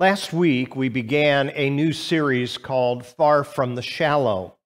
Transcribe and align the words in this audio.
Last 0.00 0.32
week, 0.32 0.74
we 0.74 0.88
began 0.88 1.52
a 1.54 1.70
new 1.70 1.92
series 1.92 2.58
called 2.58 3.06
Far 3.06 3.44
from 3.44 3.76
the 3.76 3.82
Shallow. 3.82 4.56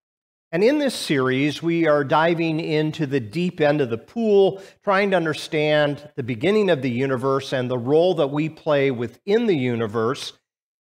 And 0.52 0.64
in 0.64 0.78
this 0.78 0.94
series, 0.94 1.62
we 1.62 1.86
are 1.86 2.02
diving 2.02 2.58
into 2.58 3.04
the 3.04 3.20
deep 3.20 3.60
end 3.60 3.82
of 3.82 3.90
the 3.90 3.98
pool, 3.98 4.62
trying 4.82 5.10
to 5.10 5.18
understand 5.18 6.08
the 6.16 6.22
beginning 6.22 6.70
of 6.70 6.80
the 6.80 6.90
universe 6.90 7.52
and 7.52 7.70
the 7.70 7.76
role 7.76 8.14
that 8.14 8.28
we 8.28 8.48
play 8.48 8.90
within 8.90 9.44
the 9.44 9.58
universe 9.58 10.32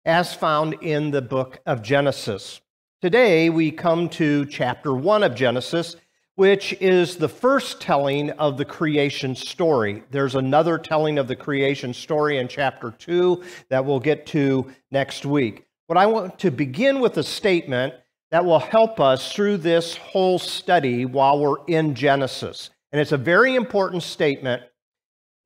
as 0.04 0.34
found 0.34 0.74
in 0.82 1.10
the 1.10 1.22
book 1.22 1.62
of 1.64 1.80
Genesis. 1.80 2.60
Today, 3.00 3.48
we 3.48 3.70
come 3.70 4.10
to 4.10 4.44
chapter 4.44 4.92
1 4.92 5.22
of 5.22 5.34
Genesis, 5.34 5.96
which 6.36 6.72
is 6.80 7.16
the 7.16 7.28
first 7.28 7.80
telling 7.80 8.30
of 8.30 8.56
the 8.56 8.64
creation 8.64 9.36
story. 9.36 10.02
There's 10.10 10.34
another 10.34 10.78
telling 10.78 11.18
of 11.18 11.28
the 11.28 11.36
creation 11.36 11.94
story 11.94 12.38
in 12.38 12.48
chapter 12.48 12.90
2 12.90 13.42
that 13.68 13.84
we'll 13.84 14.00
get 14.00 14.26
to 14.26 14.70
next 14.90 15.24
week. 15.24 15.66
But 15.86 15.96
I 15.96 16.06
want 16.06 16.38
to 16.40 16.50
begin 16.50 17.00
with 17.00 17.16
a 17.18 17.22
statement 17.22 17.94
that 18.30 18.44
will 18.44 18.58
help 18.58 18.98
us 18.98 19.32
through 19.32 19.58
this 19.58 19.96
whole 19.96 20.40
study 20.40 21.04
while 21.04 21.38
we're 21.38 21.64
in 21.66 21.94
Genesis. 21.94 22.70
And 22.90 23.00
it's 23.00 23.12
a 23.12 23.16
very 23.16 23.54
important 23.54 24.02
statement. 24.02 24.62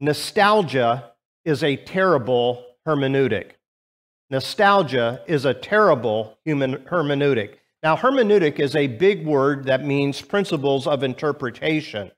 Nostalgia 0.01 1.13
is 1.45 1.63
a 1.63 1.77
terrible 1.77 2.65
hermeneutic. 2.87 3.53
Nostalgia 4.31 5.23
is 5.27 5.45
a 5.45 5.55
terrible 5.55 6.39
human 6.45 6.77
hermeneutic. 6.77 7.58
Now, 7.83 7.97
hermeneutic 7.97 8.59
is 8.59 8.75
a 8.75 8.89
big 8.89 9.27
word 9.27 9.67
that 9.67 9.85
means 9.85 10.21
principles 10.21 10.87
of 10.87 11.03
interpretation. 11.03 12.11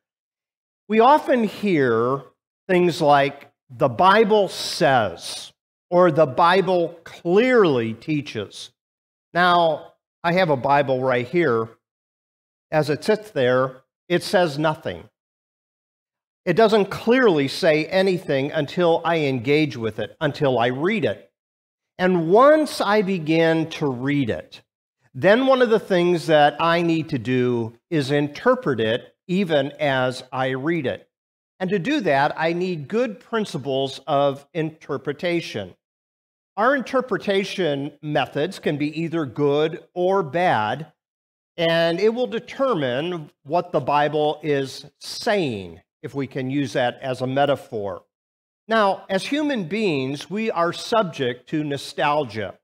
We 0.88 1.00
often 1.00 1.44
hear 1.44 2.22
things 2.66 3.00
like 3.02 3.50
the 3.68 3.88
Bible 3.88 4.48
says 4.48 5.52
or 5.90 6.10
the 6.10 6.26
Bible 6.26 6.98
clearly 7.04 7.94
teaches. 7.94 8.70
Now, 9.34 9.92
I 10.24 10.32
have 10.32 10.50
a 10.50 10.56
Bible 10.56 11.02
right 11.02 11.28
here. 11.28 11.68
As 12.70 12.88
it 12.88 13.04
sits 13.04 13.30
there, 13.30 13.82
it 14.08 14.22
says 14.22 14.58
nothing. 14.58 15.08
It 16.46 16.54
doesn't 16.54 16.86
clearly 16.86 17.48
say 17.48 17.84
anything 17.86 18.50
until 18.50 19.02
I 19.04 19.18
engage 19.18 19.76
with 19.76 19.98
it, 19.98 20.16
until 20.20 20.58
I 20.58 20.68
read 20.68 21.04
it. 21.04 21.30
And 21.98 22.30
once 22.30 22.80
I 22.80 23.02
begin 23.02 23.68
to 23.70 23.86
read 23.86 24.30
it, 24.30 24.62
then 25.14 25.46
one 25.46 25.62
of 25.62 25.70
the 25.70 25.80
things 25.80 26.26
that 26.26 26.56
I 26.60 26.82
need 26.82 27.08
to 27.08 27.18
do 27.18 27.74
is 27.90 28.10
interpret 28.10 28.80
it 28.80 29.14
even 29.26 29.72
as 29.78 30.22
I 30.32 30.50
read 30.50 30.86
it. 30.86 31.08
And 31.58 31.68
to 31.70 31.78
do 31.78 32.00
that, 32.00 32.32
I 32.36 32.52
need 32.52 32.88
good 32.88 33.20
principles 33.20 34.00
of 34.06 34.46
interpretation. 34.54 35.74
Our 36.56 36.74
interpretation 36.74 37.92
methods 38.02 38.58
can 38.58 38.76
be 38.76 39.02
either 39.02 39.26
good 39.26 39.84
or 39.94 40.22
bad, 40.22 40.92
and 41.56 42.00
it 42.00 42.14
will 42.14 42.26
determine 42.26 43.30
what 43.44 43.72
the 43.72 43.80
Bible 43.80 44.40
is 44.42 44.86
saying, 45.00 45.80
if 46.02 46.14
we 46.14 46.26
can 46.26 46.50
use 46.50 46.72
that 46.72 46.98
as 47.02 47.20
a 47.20 47.26
metaphor. 47.26 48.02
Now, 48.68 49.04
as 49.08 49.26
human 49.26 49.64
beings, 49.64 50.30
we 50.30 50.50
are 50.50 50.72
subject 50.72 51.48
to 51.50 51.64
nostalgia. 51.64 52.54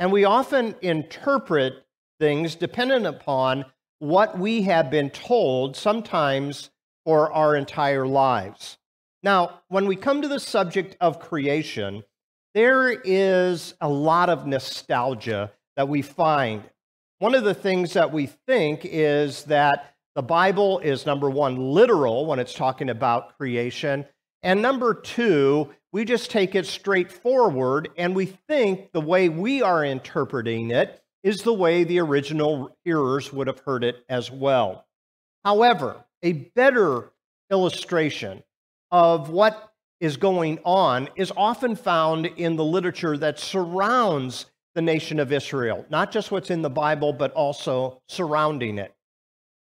And 0.00 0.10
we 0.10 0.24
often 0.24 0.74
interpret 0.80 1.84
things 2.18 2.54
dependent 2.54 3.04
upon 3.04 3.66
what 3.98 4.38
we 4.38 4.62
have 4.62 4.90
been 4.90 5.10
told, 5.10 5.76
sometimes 5.76 6.70
for 7.04 7.30
our 7.30 7.54
entire 7.54 8.06
lives. 8.06 8.78
Now, 9.22 9.60
when 9.68 9.84
we 9.84 9.96
come 9.96 10.22
to 10.22 10.28
the 10.28 10.40
subject 10.40 10.96
of 11.02 11.20
creation, 11.20 12.02
there 12.54 12.90
is 12.90 13.74
a 13.78 13.90
lot 13.90 14.30
of 14.30 14.46
nostalgia 14.46 15.52
that 15.76 15.88
we 15.88 16.00
find. 16.00 16.62
One 17.18 17.34
of 17.34 17.44
the 17.44 17.52
things 17.52 17.92
that 17.92 18.10
we 18.10 18.26
think 18.46 18.80
is 18.84 19.44
that 19.44 19.94
the 20.14 20.22
Bible 20.22 20.78
is 20.78 21.04
number 21.04 21.28
one, 21.28 21.56
literal 21.56 22.24
when 22.24 22.38
it's 22.38 22.54
talking 22.54 22.88
about 22.88 23.36
creation. 23.36 24.06
And 24.42 24.62
number 24.62 24.94
two, 24.94 25.70
we 25.92 26.04
just 26.04 26.30
take 26.30 26.54
it 26.54 26.66
straightforward 26.66 27.90
and 27.96 28.14
we 28.14 28.26
think 28.26 28.92
the 28.92 29.00
way 29.00 29.28
we 29.28 29.62
are 29.62 29.84
interpreting 29.84 30.70
it 30.70 31.02
is 31.22 31.42
the 31.42 31.52
way 31.52 31.84
the 31.84 32.00
original 32.00 32.76
hearers 32.84 33.32
would 33.32 33.46
have 33.46 33.60
heard 33.60 33.84
it 33.84 34.04
as 34.08 34.30
well. 34.30 34.86
However, 35.44 36.04
a 36.22 36.32
better 36.32 37.12
illustration 37.50 38.42
of 38.90 39.28
what 39.28 39.72
is 40.00 40.16
going 40.16 40.58
on 40.64 41.08
is 41.16 41.32
often 41.36 41.76
found 41.76 42.24
in 42.24 42.56
the 42.56 42.64
literature 42.64 43.18
that 43.18 43.38
surrounds 43.38 44.46
the 44.74 44.80
nation 44.80 45.18
of 45.20 45.32
Israel, 45.32 45.84
not 45.90 46.12
just 46.12 46.30
what's 46.30 46.50
in 46.50 46.62
the 46.62 46.70
Bible, 46.70 47.12
but 47.12 47.32
also 47.32 48.00
surrounding 48.08 48.78
it. 48.78 48.94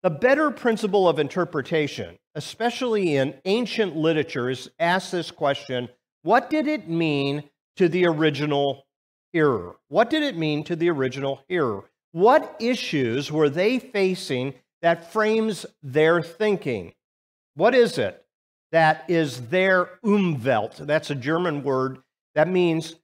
The 0.03 0.09
better 0.09 0.51
principle 0.51 1.09
of 1.09 1.17
interpretation, 1.17 2.18
especially 2.35 3.15
in 3.15 3.35
ancient 3.45 3.95
literature, 3.95 4.49
is 4.49 4.69
ask 4.79 5.11
this 5.11 5.31
question 5.31 5.89
what 6.21 6.49
did 6.49 6.67
it 6.67 6.89
mean 6.89 7.43
to 7.77 7.87
the 7.87 8.05
original 8.05 8.85
hearer? 9.31 9.75
What 9.87 10.09
did 10.09 10.23
it 10.23 10.37
mean 10.37 10.63
to 10.65 10.75
the 10.75 10.89
original 10.89 11.41
hearer? 11.47 11.85
What 12.11 12.55
issues 12.59 13.31
were 13.31 13.49
they 13.49 13.79
facing 13.79 14.53
that 14.81 15.11
frames 15.11 15.65
their 15.81 16.21
thinking? 16.21 16.93
What 17.55 17.75
is 17.75 17.97
it 17.97 18.25
that 18.71 19.05
is 19.07 19.47
their 19.47 19.99
Umwelt? 20.03 20.77
That's 20.85 21.09
a 21.09 21.15
German 21.15 21.63
word 21.63 21.99
that 22.35 22.47
means 22.47 22.95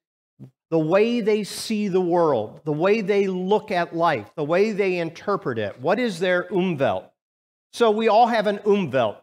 the 0.72 0.80
way 0.80 1.22
they 1.22 1.44
see 1.44 1.88
the 1.88 2.02
world, 2.02 2.62
the 2.66 2.72
way 2.72 3.02
they 3.02 3.28
look 3.28 3.72
at 3.72 3.96
life, 3.96 4.32
the 4.36 4.44
way 4.44 4.72
they 4.72 4.98
interpret 4.98 5.58
it. 5.58 5.80
What 5.80 6.00
is 6.00 6.20
their 6.20 6.44
Umwelt? 6.46 7.10
So 7.76 7.92
we 7.92 8.08
all 8.08 8.28
have 8.28 8.48
an 8.48 8.60
Umwelt. 8.60 9.18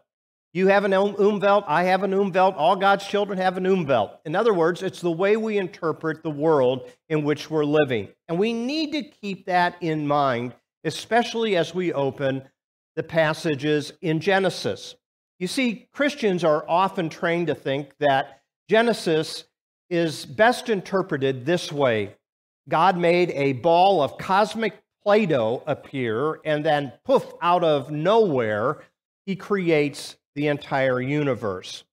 You 0.53 0.67
have 0.67 0.85
an 0.85 0.91
umwelt, 0.91 1.63
I 1.67 1.85
have 1.85 2.03
an 2.03 2.11
umwelt, 2.11 2.53
all 2.55 2.75
God's 2.75 3.07
children 3.07 3.39
have 3.39 3.57
an 3.57 3.63
umwelt. 3.63 4.19
In 4.25 4.35
other 4.35 4.53
words, 4.53 4.83
it's 4.83 5.01
the 5.01 5.09
way 5.09 5.35
we 5.35 5.57
interpret 5.57 6.21
the 6.21 6.29
world 6.29 6.87
in 7.09 7.23
which 7.23 7.49
we're 7.49 7.65
living. 7.65 8.09
And 8.27 8.37
we 8.37 8.53
need 8.53 8.91
to 8.91 9.01
keep 9.01 9.47
that 9.47 9.77
in 9.81 10.05
mind, 10.05 10.53
especially 10.83 11.55
as 11.55 11.73
we 11.73 11.93
open 11.93 12.43
the 12.95 13.01
passages 13.01 13.91
in 14.03 14.19
Genesis. 14.19 14.93
You 15.39 15.47
see, 15.47 15.87
Christians 15.91 16.43
are 16.43 16.63
often 16.69 17.09
trained 17.09 17.47
to 17.47 17.55
think 17.55 17.97
that 17.97 18.43
Genesis 18.69 19.45
is 19.89 20.27
best 20.27 20.69
interpreted 20.69 21.47
this 21.47 21.71
way 21.71 22.17
God 22.69 22.99
made 22.99 23.31
a 23.31 23.53
ball 23.53 24.03
of 24.03 24.19
cosmic 24.19 24.82
Play 25.03 25.25
Doh 25.25 25.63
appear, 25.67 26.39
and 26.45 26.65
then 26.65 26.93
poof, 27.03 27.25
out 27.41 27.63
of 27.63 27.91
nowhere, 27.91 28.83
he 29.25 29.35
creates 29.35 30.15
the 30.35 30.47
entire 30.47 31.01
universe. 31.01 31.83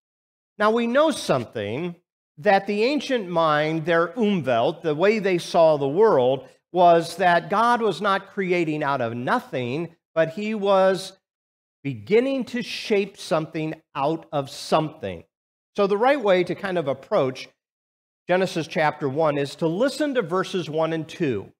Now 0.58 0.70
we 0.70 0.86
know 0.86 1.10
something 1.10 1.96
that 2.38 2.66
the 2.66 2.84
ancient 2.84 3.28
mind, 3.28 3.84
their 3.84 4.08
Umwelt, 4.08 4.82
the 4.82 4.94
way 4.94 5.18
they 5.18 5.38
saw 5.38 5.76
the 5.76 5.88
world, 5.88 6.48
was 6.72 7.16
that 7.16 7.50
God 7.50 7.82
was 7.82 8.00
not 8.00 8.30
creating 8.30 8.82
out 8.82 9.00
of 9.00 9.14
nothing, 9.14 9.96
but 10.14 10.30
he 10.30 10.54
was 10.54 11.12
beginning 11.82 12.44
to 12.44 12.62
shape 12.62 13.16
something 13.16 13.74
out 13.94 14.26
of 14.32 14.50
something. 14.50 15.24
So 15.76 15.86
the 15.86 15.98
right 15.98 16.20
way 16.20 16.44
to 16.44 16.54
kind 16.54 16.78
of 16.78 16.88
approach 16.88 17.48
Genesis 18.28 18.66
chapter 18.66 19.08
1 19.08 19.38
is 19.38 19.56
to 19.56 19.66
listen 19.66 20.14
to 20.14 20.22
verses 20.22 20.70
1 20.70 20.92
and 20.92 21.08
2. 21.08 21.50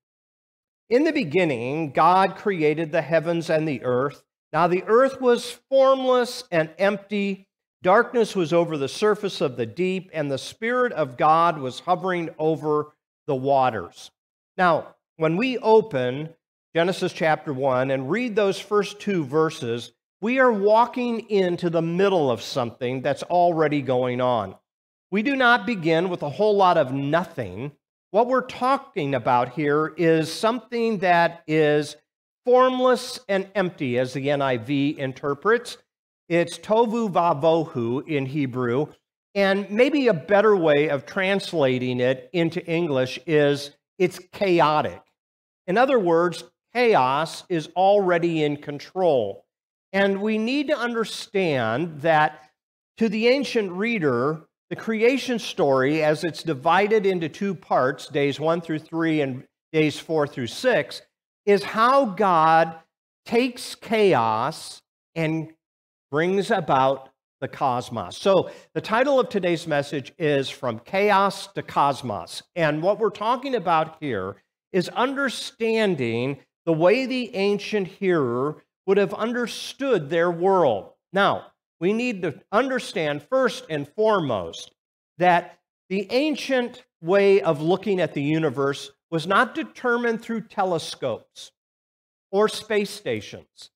In 0.90 1.04
the 1.04 1.12
beginning, 1.12 1.92
God 1.92 2.34
created 2.34 2.90
the 2.90 3.00
heavens 3.00 3.48
and 3.48 3.66
the 3.66 3.84
earth. 3.84 4.24
Now 4.52 4.66
the 4.66 4.82
earth 4.88 5.20
was 5.20 5.60
formless 5.70 6.42
and 6.50 6.68
empty. 6.78 7.46
Darkness 7.80 8.34
was 8.34 8.52
over 8.52 8.76
the 8.76 8.88
surface 8.88 9.40
of 9.40 9.56
the 9.56 9.66
deep, 9.66 10.10
and 10.12 10.28
the 10.28 10.36
Spirit 10.36 10.92
of 10.92 11.16
God 11.16 11.58
was 11.58 11.78
hovering 11.78 12.30
over 12.38 12.92
the 13.28 13.36
waters. 13.36 14.10
Now, 14.58 14.96
when 15.16 15.36
we 15.36 15.58
open 15.58 16.30
Genesis 16.74 17.12
chapter 17.12 17.52
1 17.52 17.92
and 17.92 18.10
read 18.10 18.34
those 18.34 18.58
first 18.58 18.98
two 18.98 19.24
verses, 19.24 19.92
we 20.20 20.40
are 20.40 20.52
walking 20.52 21.30
into 21.30 21.70
the 21.70 21.80
middle 21.80 22.32
of 22.32 22.42
something 22.42 23.00
that's 23.00 23.22
already 23.22 23.80
going 23.80 24.20
on. 24.20 24.56
We 25.12 25.22
do 25.22 25.36
not 25.36 25.66
begin 25.66 26.08
with 26.08 26.22
a 26.22 26.30
whole 26.30 26.56
lot 26.56 26.76
of 26.76 26.92
nothing. 26.92 27.72
What 28.12 28.26
we're 28.26 28.46
talking 28.46 29.14
about 29.14 29.50
here 29.50 29.94
is 29.96 30.32
something 30.32 30.98
that 30.98 31.44
is 31.46 31.94
formless 32.44 33.20
and 33.28 33.48
empty, 33.54 34.00
as 34.00 34.12
the 34.12 34.26
NIV 34.26 34.96
interprets. 34.98 35.78
It's 36.28 36.58
tovu 36.58 37.08
vavohu 37.08 38.04
in 38.08 38.26
Hebrew. 38.26 38.86
And 39.36 39.70
maybe 39.70 40.08
a 40.08 40.14
better 40.14 40.56
way 40.56 40.88
of 40.88 41.06
translating 41.06 42.00
it 42.00 42.28
into 42.32 42.64
English 42.66 43.20
is 43.28 43.70
it's 43.96 44.18
chaotic. 44.32 45.02
In 45.68 45.78
other 45.78 46.00
words, 46.00 46.42
chaos 46.74 47.44
is 47.48 47.68
already 47.76 48.42
in 48.42 48.56
control. 48.56 49.44
And 49.92 50.20
we 50.20 50.36
need 50.36 50.66
to 50.66 50.76
understand 50.76 52.00
that 52.00 52.50
to 52.96 53.08
the 53.08 53.28
ancient 53.28 53.70
reader, 53.70 54.48
the 54.70 54.76
creation 54.76 55.38
story, 55.38 56.02
as 56.02 56.22
it's 56.22 56.44
divided 56.44 57.04
into 57.04 57.28
two 57.28 57.54
parts, 57.54 58.06
days 58.06 58.38
one 58.38 58.60
through 58.60 58.78
three 58.78 59.20
and 59.20 59.44
days 59.72 59.98
four 59.98 60.26
through 60.26 60.46
six, 60.46 61.02
is 61.44 61.64
how 61.64 62.06
God 62.06 62.76
takes 63.26 63.74
chaos 63.74 64.80
and 65.16 65.52
brings 66.10 66.52
about 66.52 67.10
the 67.40 67.48
cosmos. 67.48 68.16
So, 68.16 68.50
the 68.74 68.80
title 68.80 69.18
of 69.18 69.28
today's 69.28 69.66
message 69.66 70.12
is 70.18 70.48
From 70.48 70.78
Chaos 70.78 71.48
to 71.54 71.62
Cosmos. 71.62 72.42
And 72.54 72.82
what 72.82 72.98
we're 72.98 73.10
talking 73.10 73.54
about 73.54 73.96
here 74.00 74.36
is 74.72 74.88
understanding 74.90 76.38
the 76.66 76.72
way 76.72 77.06
the 77.06 77.34
ancient 77.34 77.88
hearer 77.88 78.62
would 78.86 78.98
have 78.98 79.14
understood 79.14 80.10
their 80.10 80.30
world. 80.30 80.92
Now, 81.12 81.46
we 81.80 81.92
need 81.92 82.22
to 82.22 82.40
understand 82.52 83.22
first 83.22 83.64
and 83.70 83.88
foremost 83.88 84.72
that 85.18 85.58
the 85.88 86.06
ancient 86.10 86.84
way 87.00 87.40
of 87.40 87.62
looking 87.62 88.00
at 88.00 88.14
the 88.14 88.22
universe 88.22 88.92
was 89.10 89.26
not 89.26 89.54
determined 89.54 90.22
through 90.22 90.42
telescopes 90.42 91.50
or 92.30 92.48
space 92.48 92.90
stations. 92.90 93.70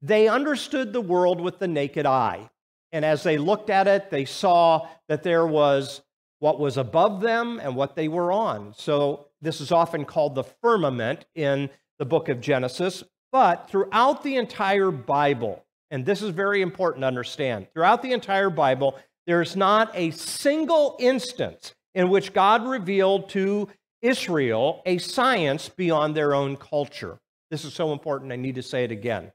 They 0.00 0.28
understood 0.28 0.92
the 0.92 1.00
world 1.00 1.40
with 1.40 1.58
the 1.58 1.68
naked 1.68 2.06
eye. 2.06 2.48
And 2.90 3.04
as 3.04 3.22
they 3.22 3.38
looked 3.38 3.70
at 3.70 3.86
it, 3.86 4.10
they 4.10 4.24
saw 4.24 4.88
that 5.08 5.22
there 5.22 5.46
was 5.46 6.02
what 6.38 6.58
was 6.58 6.76
above 6.76 7.20
them 7.20 7.60
and 7.62 7.76
what 7.76 7.94
they 7.94 8.08
were 8.08 8.32
on. 8.32 8.74
So 8.76 9.28
this 9.40 9.60
is 9.60 9.72
often 9.72 10.04
called 10.04 10.34
the 10.34 10.44
firmament 10.44 11.24
in 11.34 11.70
the 11.98 12.04
book 12.04 12.28
of 12.28 12.40
Genesis. 12.40 13.04
But 13.30 13.68
throughout 13.68 14.22
the 14.22 14.36
entire 14.36 14.90
Bible, 14.90 15.64
and 15.92 16.06
this 16.06 16.22
is 16.22 16.30
very 16.30 16.62
important 16.62 17.02
to 17.02 17.06
understand. 17.06 17.68
Throughout 17.74 18.02
the 18.02 18.12
entire 18.12 18.48
Bible, 18.48 18.98
there's 19.26 19.54
not 19.54 19.92
a 19.94 20.10
single 20.10 20.96
instance 20.98 21.74
in 21.94 22.08
which 22.08 22.32
God 22.32 22.66
revealed 22.66 23.28
to 23.30 23.68
Israel 24.00 24.82
a 24.86 24.96
science 24.96 25.68
beyond 25.68 26.16
their 26.16 26.34
own 26.34 26.56
culture. 26.56 27.20
This 27.50 27.66
is 27.66 27.74
so 27.74 27.92
important, 27.92 28.32
I 28.32 28.36
need 28.36 28.54
to 28.54 28.62
say 28.62 28.84
it 28.84 28.90
again. 28.90 29.32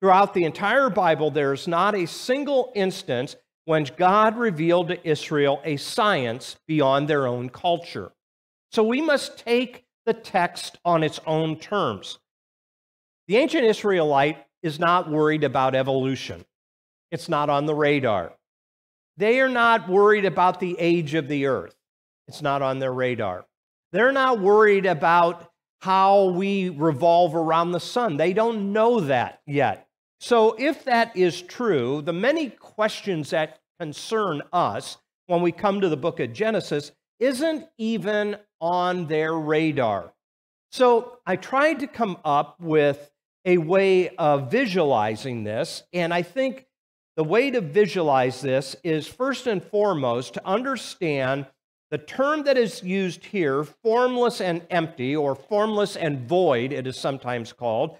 Throughout 0.00 0.34
the 0.34 0.44
entire 0.44 0.90
Bible, 0.90 1.30
there's 1.30 1.66
not 1.66 1.94
a 1.94 2.06
single 2.06 2.70
instance 2.74 3.34
when 3.64 3.88
God 3.96 4.36
revealed 4.36 4.88
to 4.88 5.08
Israel 5.08 5.62
a 5.64 5.78
science 5.78 6.58
beyond 6.68 7.08
their 7.08 7.26
own 7.26 7.48
culture. 7.48 8.12
So 8.72 8.82
we 8.82 9.00
must 9.00 9.38
take 9.38 9.86
the 10.04 10.12
text 10.12 10.78
on 10.84 11.02
its 11.02 11.18
own 11.26 11.58
terms. 11.58 12.18
The 13.26 13.38
ancient 13.38 13.64
Israelite 13.64 14.44
is 14.62 14.78
not 14.78 15.10
worried 15.10 15.44
about 15.44 15.74
evolution. 15.74 16.44
It's 17.10 17.28
not 17.28 17.50
on 17.50 17.66
the 17.66 17.74
radar. 17.74 18.32
They 19.16 19.40
are 19.40 19.48
not 19.48 19.88
worried 19.88 20.24
about 20.24 20.60
the 20.60 20.76
age 20.78 21.14
of 21.14 21.28
the 21.28 21.46
earth. 21.46 21.74
It's 22.28 22.42
not 22.42 22.62
on 22.62 22.78
their 22.78 22.92
radar. 22.92 23.44
They're 23.92 24.12
not 24.12 24.40
worried 24.40 24.86
about 24.86 25.50
how 25.80 26.26
we 26.30 26.70
revolve 26.70 27.34
around 27.34 27.72
the 27.72 27.80
sun. 27.80 28.16
They 28.16 28.32
don't 28.32 28.72
know 28.72 29.00
that 29.00 29.40
yet. 29.46 29.88
So, 30.20 30.54
if 30.56 30.84
that 30.84 31.16
is 31.16 31.42
true, 31.42 32.00
the 32.00 32.12
many 32.12 32.48
questions 32.48 33.30
that 33.30 33.60
concern 33.80 34.40
us 34.52 34.96
when 35.26 35.42
we 35.42 35.50
come 35.50 35.80
to 35.80 35.88
the 35.88 35.96
book 35.96 36.20
of 36.20 36.32
Genesis 36.32 36.92
isn't 37.18 37.66
even 37.76 38.36
on 38.60 39.08
their 39.08 39.34
radar. 39.34 40.12
So, 40.70 41.18
I 41.26 41.36
tried 41.36 41.80
to 41.80 41.88
come 41.88 42.16
up 42.24 42.60
with 42.60 43.11
a 43.44 43.58
way 43.58 44.10
of 44.16 44.50
visualizing 44.50 45.44
this. 45.44 45.82
And 45.92 46.12
I 46.14 46.22
think 46.22 46.66
the 47.16 47.24
way 47.24 47.50
to 47.50 47.60
visualize 47.60 48.40
this 48.40 48.76
is 48.82 49.06
first 49.06 49.46
and 49.46 49.62
foremost 49.62 50.34
to 50.34 50.46
understand 50.46 51.46
the 51.90 51.98
term 51.98 52.44
that 52.44 52.56
is 52.56 52.82
used 52.82 53.26
here, 53.26 53.64
formless 53.64 54.40
and 54.40 54.62
empty, 54.70 55.14
or 55.14 55.34
formless 55.34 55.94
and 55.94 56.26
void, 56.26 56.72
it 56.72 56.86
is 56.86 56.96
sometimes 56.96 57.52
called, 57.52 57.98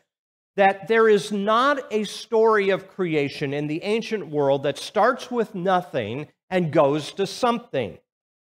that 0.56 0.88
there 0.88 1.08
is 1.08 1.30
not 1.30 1.92
a 1.92 2.04
story 2.04 2.70
of 2.70 2.88
creation 2.88 3.52
in 3.52 3.66
the 3.66 3.82
ancient 3.82 4.28
world 4.28 4.62
that 4.62 4.78
starts 4.78 5.30
with 5.30 5.54
nothing 5.54 6.28
and 6.48 6.72
goes 6.72 7.12
to 7.12 7.26
something. 7.26 7.98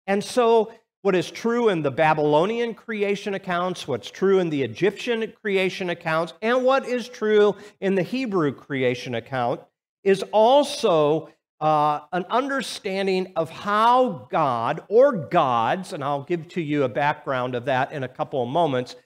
And 0.06 0.22
so 0.22 0.72
what 1.02 1.14
is 1.14 1.30
true 1.30 1.68
in 1.68 1.82
the 1.82 1.90
Babylonian 1.90 2.74
creation 2.74 3.34
accounts, 3.34 3.86
what's 3.86 4.10
true 4.10 4.40
in 4.40 4.50
the 4.50 4.62
Egyptian 4.62 5.32
creation 5.40 5.90
accounts, 5.90 6.34
and 6.42 6.64
what 6.64 6.86
is 6.86 7.08
true 7.08 7.54
in 7.80 7.94
the 7.94 8.02
Hebrew 8.02 8.52
creation 8.52 9.14
account 9.14 9.60
is 10.02 10.22
also 10.32 11.30
uh, 11.60 12.00
an 12.12 12.24
understanding 12.30 13.32
of 13.36 13.50
how 13.50 14.28
God 14.30 14.82
or 14.88 15.12
gods, 15.12 15.92
and 15.92 16.02
I'll 16.02 16.22
give 16.22 16.48
to 16.48 16.60
you 16.60 16.84
a 16.84 16.88
background 16.88 17.54
of 17.54 17.64
that 17.66 17.92
in 17.92 18.04
a 18.04 18.08
couple 18.08 18.42
of 18.42 18.48
moments, 18.48 18.96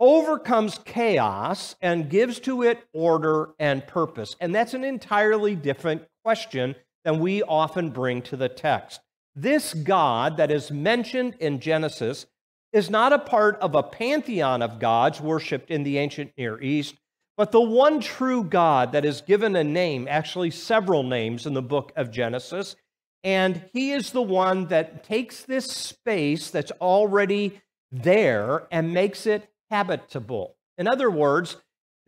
overcomes 0.00 0.78
chaos 0.84 1.74
and 1.80 2.08
gives 2.08 2.40
to 2.40 2.62
it 2.62 2.84
order 2.92 3.50
and 3.58 3.86
purpose. 3.86 4.36
And 4.40 4.54
that's 4.54 4.74
an 4.74 4.84
entirely 4.84 5.56
different 5.56 6.02
question 6.24 6.76
than 7.04 7.20
we 7.20 7.42
often 7.42 7.90
bring 7.90 8.22
to 8.22 8.36
the 8.36 8.48
text. 8.48 9.00
This 9.40 9.72
God 9.72 10.38
that 10.38 10.50
is 10.50 10.72
mentioned 10.72 11.36
in 11.38 11.60
Genesis 11.60 12.26
is 12.72 12.90
not 12.90 13.12
a 13.12 13.20
part 13.20 13.56
of 13.60 13.76
a 13.76 13.84
pantheon 13.84 14.62
of 14.62 14.80
gods 14.80 15.20
worshiped 15.20 15.70
in 15.70 15.84
the 15.84 15.96
ancient 15.96 16.32
Near 16.36 16.60
East, 16.60 16.96
but 17.36 17.52
the 17.52 17.60
one 17.60 18.00
true 18.00 18.42
God 18.42 18.90
that 18.90 19.04
is 19.04 19.20
given 19.20 19.54
a 19.54 19.62
name, 19.62 20.08
actually 20.10 20.50
several 20.50 21.04
names 21.04 21.46
in 21.46 21.54
the 21.54 21.62
book 21.62 21.92
of 21.94 22.10
Genesis. 22.10 22.74
And 23.22 23.62
he 23.72 23.92
is 23.92 24.10
the 24.10 24.22
one 24.22 24.66
that 24.68 25.04
takes 25.04 25.44
this 25.44 25.66
space 25.66 26.50
that's 26.50 26.72
already 26.80 27.60
there 27.92 28.66
and 28.72 28.92
makes 28.92 29.24
it 29.24 29.48
habitable. 29.70 30.56
In 30.78 30.88
other 30.88 31.12
words, 31.12 31.58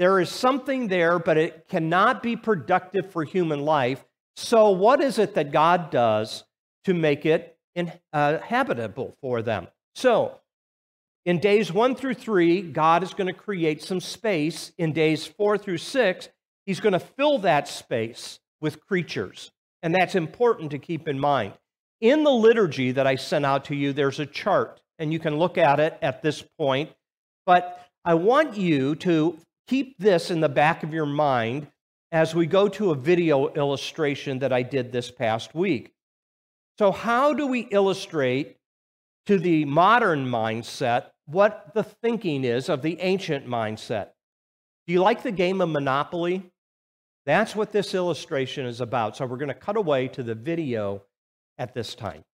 there 0.00 0.18
is 0.18 0.30
something 0.30 0.88
there, 0.88 1.20
but 1.20 1.36
it 1.36 1.68
cannot 1.68 2.24
be 2.24 2.34
productive 2.34 3.12
for 3.12 3.22
human 3.22 3.60
life. 3.60 4.04
So, 4.34 4.70
what 4.70 5.00
is 5.00 5.18
it 5.20 5.34
that 5.34 5.52
God 5.52 5.92
does 5.92 6.42
to 6.84 6.94
make 6.94 7.26
it 7.26 7.56
in, 7.74 7.92
uh, 8.12 8.38
for 9.20 9.42
them. 9.42 9.68
So, 9.94 10.40
in 11.26 11.38
days 11.38 11.72
one 11.72 11.94
through 11.94 12.14
three, 12.14 12.62
God 12.62 13.02
is 13.02 13.12
going 13.12 13.26
to 13.26 13.38
create 13.38 13.82
some 13.82 14.00
space. 14.00 14.72
In 14.78 14.92
days 14.92 15.26
four 15.26 15.58
through 15.58 15.78
six, 15.78 16.28
He's 16.66 16.80
going 16.80 16.92
to 16.92 17.00
fill 17.00 17.38
that 17.38 17.68
space 17.68 18.38
with 18.60 18.84
creatures. 18.86 19.50
And 19.82 19.94
that's 19.94 20.14
important 20.14 20.70
to 20.72 20.78
keep 20.78 21.08
in 21.08 21.18
mind. 21.18 21.54
In 22.00 22.24
the 22.24 22.30
liturgy 22.30 22.92
that 22.92 23.06
I 23.06 23.16
sent 23.16 23.44
out 23.44 23.66
to 23.66 23.74
you, 23.74 23.92
there's 23.92 24.20
a 24.20 24.26
chart, 24.26 24.80
and 24.98 25.12
you 25.12 25.18
can 25.18 25.36
look 25.36 25.58
at 25.58 25.80
it 25.80 25.98
at 26.00 26.22
this 26.22 26.42
point. 26.58 26.90
But 27.44 27.86
I 28.04 28.14
want 28.14 28.56
you 28.56 28.94
to 28.96 29.38
keep 29.66 29.98
this 29.98 30.30
in 30.30 30.40
the 30.40 30.48
back 30.48 30.82
of 30.82 30.94
your 30.94 31.06
mind 31.06 31.66
as 32.12 32.34
we 32.34 32.46
go 32.46 32.68
to 32.68 32.90
a 32.90 32.94
video 32.94 33.48
illustration 33.52 34.38
that 34.40 34.52
I 34.52 34.62
did 34.62 34.92
this 34.92 35.10
past 35.10 35.54
week. 35.54 35.92
So, 36.78 36.92
how 36.92 37.34
do 37.34 37.46
we 37.46 37.60
illustrate 37.70 38.56
to 39.26 39.38
the 39.38 39.64
modern 39.64 40.26
mindset 40.26 41.10
what 41.26 41.72
the 41.74 41.82
thinking 41.82 42.44
is 42.44 42.68
of 42.68 42.82
the 42.82 42.98
ancient 43.00 43.46
mindset? 43.46 44.08
Do 44.86 44.92
you 44.92 45.00
like 45.00 45.22
the 45.22 45.32
game 45.32 45.60
of 45.60 45.68
Monopoly? 45.68 46.50
That's 47.26 47.54
what 47.54 47.70
this 47.70 47.94
illustration 47.94 48.66
is 48.66 48.80
about. 48.80 49.16
So, 49.16 49.26
we're 49.26 49.36
going 49.36 49.48
to 49.48 49.54
cut 49.54 49.76
away 49.76 50.08
to 50.08 50.22
the 50.22 50.34
video 50.34 51.02
at 51.58 51.74
this 51.74 51.94
time. 51.94 52.24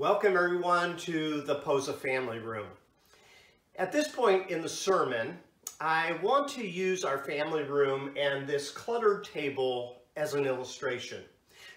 Welcome, 0.00 0.34
everyone, 0.34 0.96
to 0.98 1.42
the 1.42 1.56
Posa 1.56 1.92
Family 1.92 2.38
Room. 2.38 2.68
At 3.76 3.92
this 3.92 4.08
point 4.08 4.50
in 4.50 4.62
the 4.62 4.68
sermon, 4.68 5.38
I 5.80 6.18
want 6.22 6.46
to 6.50 6.66
use 6.66 7.04
our 7.04 7.24
family 7.24 7.62
room 7.62 8.14
and 8.14 8.46
this 8.46 8.70
cluttered 8.70 9.24
table 9.24 10.02
as 10.14 10.34
an 10.34 10.44
illustration. 10.44 11.22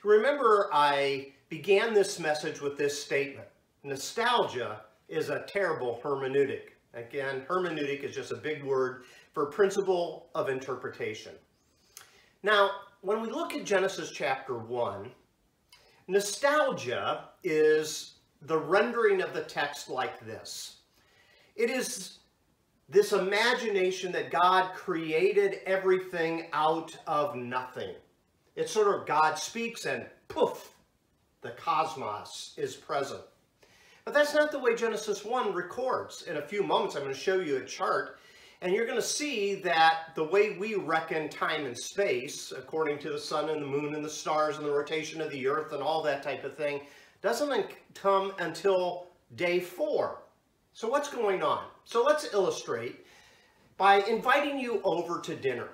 Remember, 0.04 0.70
I 0.74 1.32
began 1.48 1.94
this 1.94 2.20
message 2.20 2.60
with 2.60 2.78
this 2.78 3.02
statement. 3.02 3.48
Nostalgia 3.84 4.82
is 5.08 5.30
a 5.30 5.46
terrible 5.48 6.02
hermeneutic. 6.04 6.72
Again, 6.94 7.44
hermeneutic 7.48 8.04
is 8.04 8.14
just 8.14 8.34
a 8.34 8.38
big 8.38 8.62
word 8.66 9.06
for 9.32 9.46
principle 9.46 10.28
of 10.36 10.50
interpretation. 10.50 11.34
Now, 12.44 12.72
when 13.00 13.22
we 13.22 13.30
look 13.30 13.54
at 13.56 13.64
Genesis 13.64 14.12
chapter 14.12 14.58
1, 14.58 15.12
nostalgia 16.10 17.30
is 17.46 18.16
the 18.42 18.58
rendering 18.58 19.22
of 19.22 19.34
the 19.34 19.44
text 19.44 19.90
like 19.90 20.20
this. 20.26 20.80
It 21.56 21.70
is 21.70 22.18
this 22.90 23.14
imagination 23.14 24.12
that 24.12 24.32
God 24.32 24.74
created 24.74 25.60
everything 25.66 26.48
out 26.54 26.98
of 27.08 27.36
nothing. 27.36 27.96
It's 28.56 28.72
sort 28.72 28.94
of 28.94 29.08
God 29.08 29.36
speaks 29.36 29.86
and 29.86 30.06
poof, 30.28 30.74
the 31.42 31.52
cosmos 31.52 32.54
is 32.58 32.76
present. 32.76 33.22
But 34.06 34.14
that's 34.14 34.34
not 34.34 34.52
the 34.52 34.60
way 34.60 34.76
Genesis 34.76 35.24
1 35.24 35.54
records. 35.54 36.24
In 36.24 36.38
a 36.38 36.42
few 36.42 36.62
moments, 36.62 36.96
I'm 36.96 37.04
going 37.04 37.14
to 37.14 37.20
show 37.20 37.40
you 37.40 37.58
a 37.58 37.66
chart. 37.66 38.20
And 38.62 38.74
you're 38.74 38.86
going 38.86 38.98
to 38.98 39.02
see 39.02 39.56
that 39.56 40.16
the 40.16 40.24
way 40.24 40.58
we 40.58 40.76
reckon 40.76 41.30
time 41.30 41.66
and 41.66 41.78
space, 41.78 42.54
according 42.56 43.00
to 43.00 43.12
the 43.12 43.20
sun 43.20 43.50
and 43.50 43.62
the 43.62 43.66
moon 43.66 43.94
and 43.96 44.04
the 44.04 44.10
stars 44.10 44.58
and 44.58 44.66
the 44.66 44.72
rotation 44.72 45.20
of 45.20 45.32
the 45.32 45.48
earth 45.48 45.74
and 45.74 45.82
all 45.84 46.02
that 46.04 46.24
type 46.24 46.44
of 46.44 46.56
thing, 46.56 46.82
doesn't 47.22 47.66
come 47.94 48.34
until 48.40 49.08
day 49.36 49.60
four. 49.60 50.20
So 50.74 50.88
what's 50.90 51.10
going 51.10 51.44
on? 51.44 51.66
So 51.86 52.04
let's 52.04 52.34
illustrate 52.34 53.06
by 53.78 54.02
inviting 54.04 54.60
you 54.60 54.82
over 54.84 55.20
to 55.22 55.36
dinner. 55.36 55.70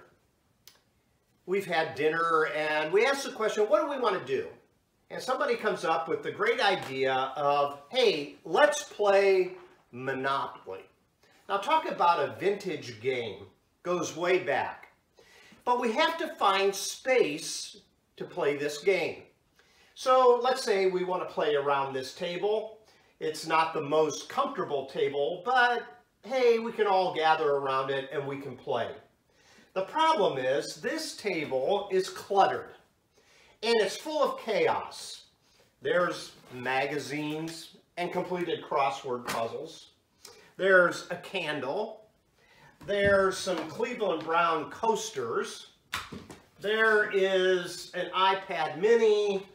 We've 1.45 1.65
had 1.65 1.95
dinner 1.95 2.47
and 2.55 2.91
we 2.91 3.05
ask 3.05 3.25
the 3.25 3.31
question, 3.31 3.63
what 3.65 3.81
do 3.81 3.89
we 3.89 3.99
want 3.99 4.19
to 4.19 4.25
do? 4.25 4.47
And 5.11 5.21
somebody 5.21 5.55
comes 5.55 5.85
up 5.85 6.07
with 6.07 6.21
the 6.21 6.31
great 6.31 6.61
idea 6.61 7.13
of, 7.35 7.81
hey, 7.89 8.35
let's 8.45 8.83
play 8.83 9.53
Monopoly. 9.91 10.81
Now 11.47 11.57
talk 11.57 11.89
about 11.89 12.19
a 12.19 12.35
vintage 12.39 13.01
game, 13.01 13.47
goes 13.81 14.15
way 14.15 14.39
back. 14.39 14.89
But 15.65 15.79
we 15.79 15.91
have 15.93 16.17
to 16.19 16.27
find 16.35 16.73
space 16.73 17.77
to 18.17 18.25
play 18.25 18.55
this 18.55 18.79
game. 18.79 19.23
So 19.95 20.39
let's 20.43 20.63
say 20.63 20.87
we 20.87 21.03
want 21.03 21.27
to 21.27 21.33
play 21.33 21.55
around 21.55 21.93
this 21.93 22.13
table. 22.13 22.77
It's 23.19 23.47
not 23.47 23.73
the 23.73 23.81
most 23.81 24.29
comfortable 24.29 24.85
table, 24.85 25.41
but 25.43 25.98
hey, 26.23 26.59
we 26.59 26.71
can 26.71 26.87
all 26.87 27.13
gather 27.13 27.51
around 27.51 27.89
it 27.89 28.09
and 28.11 28.27
we 28.27 28.37
can 28.37 28.55
play. 28.55 28.89
The 29.73 29.83
problem 29.83 30.37
is 30.37 30.75
this 30.75 31.15
table 31.15 31.87
is 31.91 32.09
cluttered 32.09 32.71
and 33.63 33.75
it's 33.81 33.97
full 33.97 34.23
of 34.23 34.39
chaos. 34.41 35.25
There's 35.81 36.33
magazines 36.53 37.77
and 37.97 38.11
completed 38.11 38.63
crossword 38.63 39.27
puzzles. 39.27 39.91
There's 40.57 41.07
a 41.11 41.15
candle. 41.17 42.01
There's 42.85 43.37
some 43.37 43.57
Cleveland 43.69 44.23
Browns 44.23 44.73
coasters. 44.73 45.67
There 46.59 47.11
is 47.11 47.91
an 47.93 48.09
iPad 48.15 48.79
mini. 48.79 49.45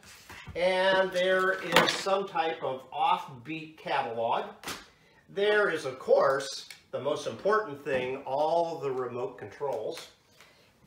And 0.55 1.11
there 1.11 1.59
is 1.61 1.91
some 1.91 2.27
type 2.27 2.63
of 2.63 2.89
offbeat 2.91 3.77
catalog. 3.77 4.45
There 5.29 5.69
is, 5.69 5.85
of 5.85 5.99
course, 5.99 6.69
the 6.91 6.99
most 6.99 7.27
important 7.27 7.83
thing, 7.83 8.17
all 8.25 8.79
the 8.79 8.91
remote 8.91 9.37
controls. 9.37 10.07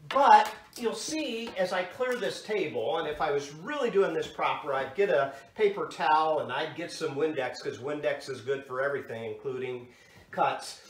But 0.09 0.55
you'll 0.77 0.95
see 0.95 1.51
as 1.59 1.73
I 1.73 1.83
clear 1.83 2.17
this 2.17 2.43
table, 2.43 2.99
and 2.99 3.09
if 3.09 3.21
I 3.21 3.31
was 3.31 3.53
really 3.55 3.91
doing 3.91 4.15
this 4.15 4.27
proper, 4.27 4.73
I'd 4.73 4.95
get 4.95 5.11
a 5.11 5.35
paper 5.55 5.87
towel 5.87 6.41
and 6.41 6.53
I'd 6.53 6.77
get 6.77 6.91
some 6.91 7.15
Windex 7.15 7.63
because 7.63 7.79
Windex 7.79 8.31
is 8.31 8.41
good 8.41 8.65
for 8.65 8.81
everything, 8.81 9.25
including 9.25 9.89
cuts. 10.31 10.81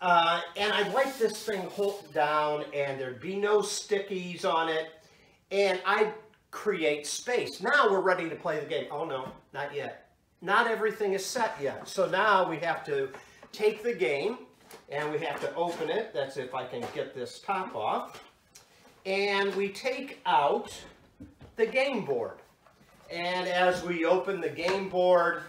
Uh, 0.00 0.40
and 0.56 0.72
I'd 0.72 0.92
wipe 0.92 1.16
this 1.18 1.44
thing 1.44 1.68
down 2.14 2.64
and 2.72 3.00
there'd 3.00 3.20
be 3.20 3.36
no 3.36 3.60
stickies 3.60 4.44
on 4.44 4.68
it. 4.68 4.90
And 5.50 5.80
I'd 5.84 6.12
create 6.50 7.06
space. 7.06 7.60
Now 7.60 7.90
we're 7.90 8.00
ready 8.00 8.28
to 8.28 8.36
play 8.36 8.60
the 8.60 8.66
game. 8.66 8.86
Oh 8.92 9.04
no, 9.04 9.28
not 9.52 9.74
yet. 9.74 10.07
Not 10.40 10.68
everything 10.68 11.14
is 11.14 11.24
set 11.24 11.56
yet. 11.60 11.88
So 11.88 12.08
now 12.08 12.48
we 12.48 12.58
have 12.58 12.84
to 12.86 13.10
take 13.52 13.82
the 13.82 13.92
game 13.92 14.38
and 14.88 15.10
we 15.10 15.18
have 15.18 15.40
to 15.40 15.54
open 15.54 15.90
it. 15.90 16.12
That's 16.14 16.36
if 16.36 16.54
I 16.54 16.64
can 16.64 16.84
get 16.94 17.14
this 17.14 17.40
top 17.40 17.74
off. 17.74 18.22
And 19.04 19.54
we 19.54 19.70
take 19.70 20.20
out 20.26 20.72
the 21.56 21.66
game 21.66 22.04
board. 22.04 22.38
And 23.10 23.48
as 23.48 23.82
we 23.82 24.04
open 24.04 24.40
the 24.40 24.50
game 24.50 24.88
board, 24.88 25.42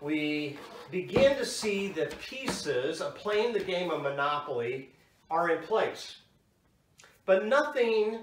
we 0.00 0.56
begin 0.90 1.36
to 1.36 1.44
see 1.44 1.88
the 1.88 2.06
pieces 2.20 3.00
of 3.00 3.14
playing 3.14 3.52
the 3.52 3.60
game 3.60 3.90
of 3.90 4.02
Monopoly 4.02 4.90
are 5.30 5.50
in 5.50 5.62
place. 5.62 6.16
But 7.26 7.46
nothing 7.46 8.20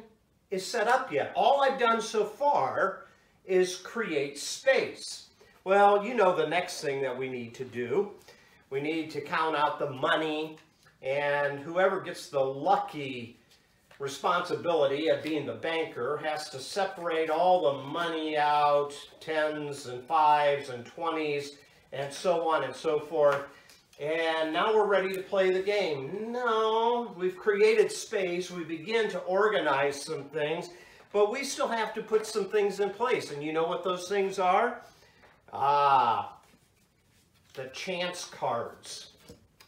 is 0.52 0.66
set 0.66 0.88
up 0.88 1.12
yet. 1.12 1.32
All 1.36 1.62
I've 1.62 1.80
done 1.80 2.02
so 2.02 2.26
far 2.26 3.06
is 3.46 3.78
create 3.78 4.38
space. 4.38 5.29
Well, 5.70 6.04
you 6.04 6.16
know 6.16 6.36
the 6.36 6.48
next 6.48 6.82
thing 6.82 7.00
that 7.04 7.16
we 7.16 7.30
need 7.30 7.54
to 7.54 7.64
do. 7.64 8.10
We 8.72 8.82
need 8.82 9.12
to 9.12 9.22
count 9.22 9.56
out 9.56 9.78
the 9.78 9.92
money 9.92 10.58
and 11.04 11.60
whoever 11.60 12.02
gets 12.02 12.28
the 12.28 12.40
lucky 12.40 13.38
responsibility 14.00 15.10
of 15.10 15.22
being 15.22 15.46
the 15.46 15.54
banker 15.54 16.20
has 16.24 16.50
to 16.50 16.60
separate 16.60 17.30
all 17.30 17.72
the 17.72 17.84
money 17.84 18.36
out, 18.36 18.96
tens 19.20 19.86
and 19.86 20.04
fives 20.06 20.70
and 20.70 20.88
twenties, 20.88 21.58
and 21.94 22.12
so 22.12 22.50
on 22.50 22.64
and 22.64 22.76
so 22.76 23.00
forth. 23.00 23.44
And 24.02 24.52
now 24.52 24.74
we're 24.74 24.88
ready 24.88 25.14
to 25.14 25.22
play 25.22 25.54
the 25.54 25.62
game. 25.62 26.32
No, 26.32 27.14
we've 27.16 27.38
created 27.38 27.92
space. 27.92 28.50
We 28.50 28.64
begin 28.64 29.08
to 29.12 29.20
organize 29.20 30.04
some 30.04 30.24
things, 30.24 30.72
but 31.14 31.32
we 31.32 31.44
still 31.44 31.68
have 31.68 31.94
to 31.94 32.02
put 32.02 32.26
some 32.26 32.46
things 32.46 32.80
in 32.80 32.90
place. 32.90 33.32
And 33.32 33.44
you 33.44 33.54
know 33.54 33.68
what 33.68 33.84
those 33.84 34.10
things 34.10 34.40
are? 34.40 34.82
Ah, 35.54 36.38
the 37.54 37.66
chance 37.74 38.26
cards. 38.26 39.12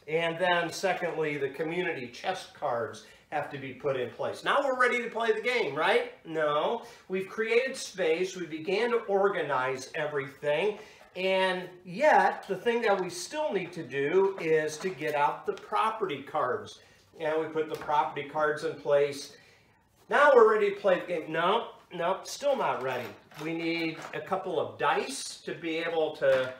And 0.08 0.38
then 0.38 0.70
secondly, 0.72 1.36
the 1.36 1.50
community 1.50 2.08
chest 2.08 2.54
cards 2.54 3.04
have 3.30 3.50
to 3.50 3.58
be 3.58 3.72
put 3.72 3.96
in 3.96 4.10
place. 4.10 4.44
Now 4.44 4.60
we're 4.62 4.78
ready 4.78 5.02
to 5.02 5.08
play 5.08 5.32
the 5.32 5.40
game, 5.40 5.74
right? 5.74 6.12
No, 6.26 6.82
we've 7.08 7.28
created 7.28 7.76
space. 7.76 8.36
We 8.36 8.46
began 8.46 8.90
to 8.90 8.98
organize 9.08 9.90
everything. 9.94 10.78
And 11.16 11.68
yet, 11.84 12.46
the 12.48 12.56
thing 12.56 12.82
that 12.82 13.00
we 13.00 13.10
still 13.10 13.52
need 13.52 13.72
to 13.72 13.82
do 13.82 14.36
is 14.40 14.76
to 14.78 14.88
get 14.88 15.14
out 15.14 15.46
the 15.46 15.52
property 15.52 16.22
cards. 16.22 16.80
And 17.20 17.40
we 17.40 17.46
put 17.46 17.68
the 17.68 17.78
property 17.78 18.28
cards 18.28 18.64
in 18.64 18.74
place. 18.74 19.36
Now 20.08 20.32
we're 20.34 20.52
ready 20.52 20.70
to 20.70 20.76
play 20.76 21.00
the 21.00 21.06
game. 21.06 21.32
No, 21.32 21.68
no, 21.94 22.20
still 22.24 22.56
not 22.56 22.82
ready. 22.82 23.08
We 23.42 23.54
need 23.54 23.98
a 24.14 24.20
couple 24.20 24.60
of 24.60 24.78
dice 24.78 25.40
to 25.44 25.54
be 25.54 25.76
able 25.78 26.16
to 26.16 26.52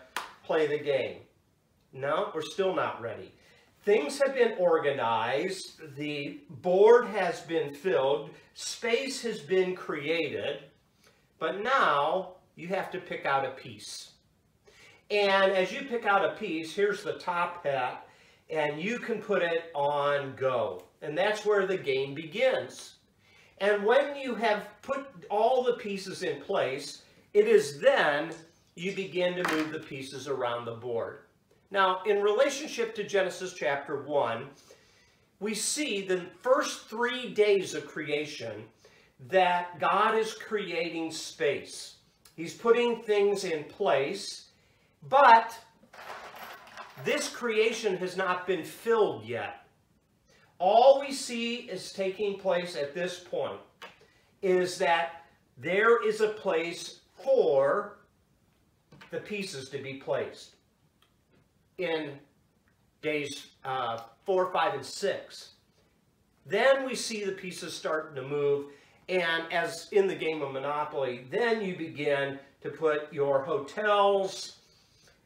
play 0.44 0.66
the 0.66 0.78
game. 0.78 1.18
No, 1.92 2.30
we're 2.34 2.42
still 2.42 2.74
not 2.74 3.00
ready. 3.00 3.32
Things 3.84 4.20
have 4.24 4.34
been 4.34 4.54
organized. 4.58 5.80
The 5.96 6.40
board 6.62 7.06
has 7.08 7.40
been 7.40 7.74
filled. 7.74 8.30
Space 8.54 9.22
has 9.22 9.40
been 9.40 9.74
created. 9.74 10.64
But 11.38 11.62
now 11.62 12.34
you 12.54 12.68
have 12.68 12.90
to 12.92 12.98
pick 12.98 13.26
out 13.26 13.44
a 13.44 13.50
piece. 13.50 14.12
And 15.10 15.52
as 15.52 15.72
you 15.72 15.82
pick 15.82 16.06
out 16.06 16.24
a 16.24 16.36
piece, 16.36 16.74
here's 16.74 17.02
the 17.02 17.14
top 17.14 17.66
hat, 17.66 18.06
and 18.48 18.80
you 18.80 18.98
can 18.98 19.20
put 19.20 19.42
it 19.42 19.70
on 19.74 20.34
go. 20.36 20.84
And 21.02 21.18
that's 21.18 21.44
where 21.44 21.66
the 21.66 21.76
game 21.76 22.14
begins. 22.14 22.94
And 23.62 23.84
when 23.84 24.16
you 24.16 24.34
have 24.34 24.68
put 24.82 25.06
all 25.30 25.62
the 25.62 25.74
pieces 25.74 26.22
in 26.22 26.42
place, 26.42 27.02
it 27.32 27.48
is 27.48 27.80
then 27.80 28.30
you 28.74 28.92
begin 28.92 29.36
to 29.36 29.54
move 29.54 29.72
the 29.72 29.78
pieces 29.78 30.28
around 30.28 30.66
the 30.66 30.74
board. 30.74 31.20
Now, 31.70 32.02
in 32.04 32.20
relationship 32.20 32.94
to 32.96 33.04
Genesis 33.04 33.54
chapter 33.54 34.02
1, 34.02 34.46
we 35.40 35.54
see 35.54 36.02
the 36.02 36.26
first 36.42 36.90
three 36.90 37.32
days 37.32 37.74
of 37.74 37.86
creation 37.86 38.64
that 39.28 39.80
God 39.80 40.18
is 40.18 40.34
creating 40.34 41.10
space. 41.10 41.94
He's 42.36 42.52
putting 42.54 43.02
things 43.02 43.44
in 43.44 43.64
place 43.64 44.42
but 45.08 45.58
this 47.04 47.28
creation 47.28 47.96
has 47.96 48.16
not 48.16 48.46
been 48.46 48.64
filled 48.64 49.24
yet. 49.24 49.61
All 50.62 51.00
we 51.00 51.10
see 51.12 51.56
is 51.56 51.92
taking 51.92 52.38
place 52.38 52.76
at 52.76 52.94
this 52.94 53.18
point 53.18 53.58
is 54.42 54.78
that 54.78 55.24
there 55.58 56.06
is 56.06 56.20
a 56.20 56.28
place 56.28 57.00
for 57.20 57.98
the 59.10 59.18
pieces 59.18 59.70
to 59.70 59.78
be 59.78 59.94
placed 59.94 60.54
in 61.78 62.12
days 63.00 63.48
uh, 63.64 64.02
4, 64.24 64.52
5, 64.52 64.74
and 64.74 64.86
6. 64.86 65.48
Then 66.46 66.86
we 66.86 66.94
see 66.94 67.24
the 67.24 67.32
pieces 67.32 67.74
starting 67.74 68.14
to 68.14 68.22
move, 68.22 68.66
and 69.08 69.52
as 69.52 69.88
in 69.90 70.06
the 70.06 70.14
game 70.14 70.42
of 70.42 70.52
Monopoly, 70.52 71.26
then 71.28 71.60
you 71.60 71.76
begin 71.76 72.38
to 72.60 72.70
put 72.70 73.12
your 73.12 73.42
hotels, 73.42 74.58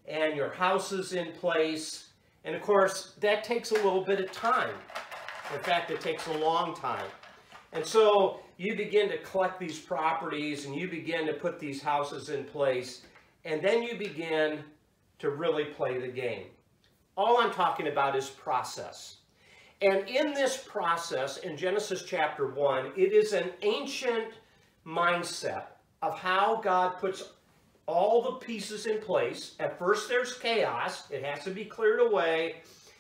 and 0.09 0.35
your 0.35 0.49
houses 0.49 1.13
in 1.13 1.33
place. 1.33 2.09
And 2.47 2.57
of 2.57 2.63
course, 2.63 3.13
that 3.21 3.45
takes 3.45 3.73
a 3.73 3.75
little 3.75 4.03
bit 4.03 4.19
of 4.19 4.33
time. 4.33 4.73
In 5.55 5.61
fact, 5.61 5.91
it 5.91 6.01
takes 6.01 6.27
a 6.27 6.33
long 6.39 6.75
time. 6.75 7.07
And 7.73 7.85
so 7.85 8.41
you 8.57 8.75
begin 8.77 9.09
to 9.11 9.19
collect 9.19 9.61
these 9.61 9.79
properties 9.79 10.65
and 10.65 10.75
you 10.75 10.89
begin 10.89 11.27
to 11.27 11.33
put 11.35 11.59
these 11.59 11.83
houses 11.83 12.31
in 12.31 12.45
place. 12.45 13.03
And 13.45 13.63
then 13.63 13.83
you 13.83 13.97
begin 13.97 14.61
to 15.19 15.31
really 15.31 15.65
play 15.65 15.99
the 15.99 16.09
game. 16.09 16.47
All 17.17 17.39
I'm 17.39 17.53
talking 17.53 17.89
about 17.89 18.17
is 18.17 18.29
process. 18.29 19.19
And 19.83 20.09
in 20.09 20.33
this 20.33 20.57
process, 20.57 21.39
in 21.39 21.57
Genesis 21.57 22.05
chapter 22.07 22.49
1, 22.49 22.93
it 22.97 23.13
is 23.13 23.33
an 23.33 23.51
ancient 23.63 24.33
mindset 24.87 25.65
of 26.03 26.19
how 26.19 26.61
God 26.63 26.99
puts 26.99 27.31
all 27.87 28.23
the 28.23 28.33
pieces 28.33 28.87
in 28.87 28.99
place. 28.99 29.55
At 29.61 29.79
first 29.79 30.09
there's 30.09 30.35
chaos. 30.35 31.11
It 31.11 31.25
has 31.25 31.45
to 31.45 31.51
be 31.51 31.65
cleared 31.65 32.01
away. 32.01 32.57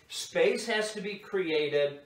Space 0.09 0.67
has 0.67 0.93
to 0.93 1.01
be 1.01 1.17
created, 1.17 2.01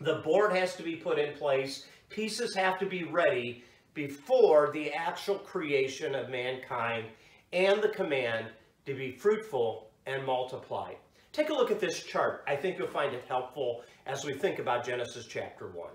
the 0.00 0.16
board 0.16 0.52
has 0.52 0.76
to 0.76 0.82
be 0.82 0.96
put 0.96 1.18
in 1.18 1.34
place, 1.34 1.86
pieces 2.10 2.54
have 2.54 2.78
to 2.78 2.86
be 2.86 3.04
ready 3.04 3.64
before 3.94 4.70
the 4.72 4.92
actual 4.92 5.36
creation 5.36 6.14
of 6.14 6.28
mankind 6.28 7.06
and 7.52 7.80
the 7.82 7.88
command 7.88 8.46
to 8.86 8.94
be 8.94 9.12
fruitful 9.12 9.90
and 10.06 10.24
multiply. 10.26 10.92
Take 11.32 11.50
a 11.50 11.54
look 11.54 11.70
at 11.70 11.80
this 11.80 12.02
chart. 12.02 12.44
I 12.46 12.56
think 12.56 12.78
you'll 12.78 12.88
find 12.88 13.14
it 13.14 13.24
helpful 13.26 13.82
as 14.06 14.24
we 14.24 14.34
think 14.34 14.58
about 14.58 14.84
Genesis 14.84 15.26
chapter 15.26 15.68
1. 15.68 15.88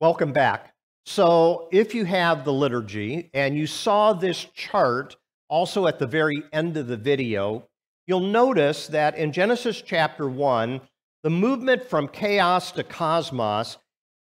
Welcome 0.00 0.32
back. 0.32 0.72
So, 1.04 1.68
if 1.70 1.94
you 1.94 2.06
have 2.06 2.46
the 2.46 2.52
liturgy 2.54 3.28
and 3.34 3.54
you 3.54 3.66
saw 3.66 4.14
this 4.14 4.46
chart 4.54 5.14
also 5.50 5.86
at 5.86 5.98
the 5.98 6.06
very 6.06 6.42
end 6.54 6.78
of 6.78 6.86
the 6.86 6.96
video, 6.96 7.68
you'll 8.06 8.20
notice 8.20 8.86
that 8.86 9.18
in 9.18 9.30
Genesis 9.30 9.82
chapter 9.82 10.26
1, 10.26 10.80
the 11.22 11.28
movement 11.28 11.84
from 11.84 12.08
chaos 12.08 12.72
to 12.72 12.82
cosmos 12.82 13.76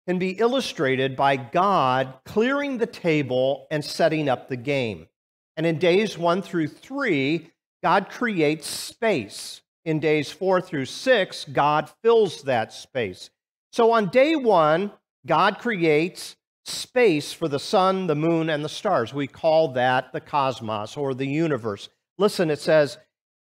can 0.07 0.17
be 0.17 0.31
illustrated 0.39 1.15
by 1.15 1.35
God 1.35 2.11
clearing 2.25 2.79
the 2.79 2.87
table 2.87 3.67
and 3.69 3.85
setting 3.85 4.27
up 4.27 4.49
the 4.49 4.57
game. 4.57 5.05
And 5.57 5.67
in 5.67 5.77
days 5.77 6.17
1 6.17 6.41
through 6.41 6.69
3, 6.69 7.51
God 7.83 8.09
creates 8.09 8.65
space. 8.65 9.61
In 9.85 9.99
days 9.99 10.31
4 10.31 10.59
through 10.59 10.85
6, 10.85 11.45
God 11.45 11.87
fills 12.01 12.41
that 12.41 12.73
space. 12.73 13.29
So 13.71 13.91
on 13.91 14.09
day 14.09 14.35
1, 14.35 14.91
God 15.27 15.59
creates 15.59 16.35
space 16.65 17.31
for 17.31 17.47
the 17.47 17.59
sun, 17.59 18.07
the 18.07 18.15
moon, 18.15 18.49
and 18.49 18.63
the 18.63 18.69
stars. 18.69 19.13
We 19.13 19.27
call 19.27 19.69
that 19.69 20.11
the 20.11 20.21
cosmos 20.21 20.97
or 20.97 21.13
the 21.13 21.27
universe. 21.27 21.89
Listen, 22.17 22.49
it 22.49 22.59
says, 22.59 22.97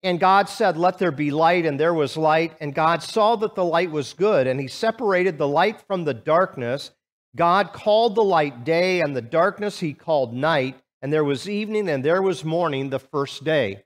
And 0.01 0.19
God 0.19 0.49
said, 0.49 0.77
Let 0.77 0.97
there 0.97 1.11
be 1.11 1.31
light, 1.31 1.65
and 1.65 1.79
there 1.79 1.93
was 1.93 2.17
light. 2.17 2.53
And 2.59 2.73
God 2.73 3.03
saw 3.03 3.35
that 3.37 3.55
the 3.55 3.65
light 3.65 3.91
was 3.91 4.13
good, 4.13 4.47
and 4.47 4.59
he 4.59 4.67
separated 4.67 5.37
the 5.37 5.47
light 5.47 5.81
from 5.87 6.05
the 6.05 6.13
darkness. 6.13 6.91
God 7.35 7.73
called 7.73 8.15
the 8.15 8.23
light 8.23 8.63
day, 8.63 9.01
and 9.01 9.15
the 9.15 9.21
darkness 9.21 9.79
he 9.79 9.93
called 9.93 10.33
night. 10.33 10.79
And 11.01 11.11
there 11.11 11.23
was 11.23 11.49
evening, 11.49 11.89
and 11.89 12.03
there 12.03 12.21
was 12.21 12.45
morning 12.45 12.89
the 12.89 12.99
first 12.99 13.43
day. 13.43 13.83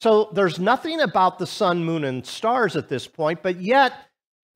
So 0.00 0.30
there's 0.32 0.58
nothing 0.58 1.00
about 1.00 1.38
the 1.38 1.46
sun, 1.46 1.84
moon, 1.84 2.04
and 2.04 2.26
stars 2.26 2.76
at 2.76 2.88
this 2.88 3.06
point, 3.06 3.42
but 3.42 3.60
yet 3.60 3.94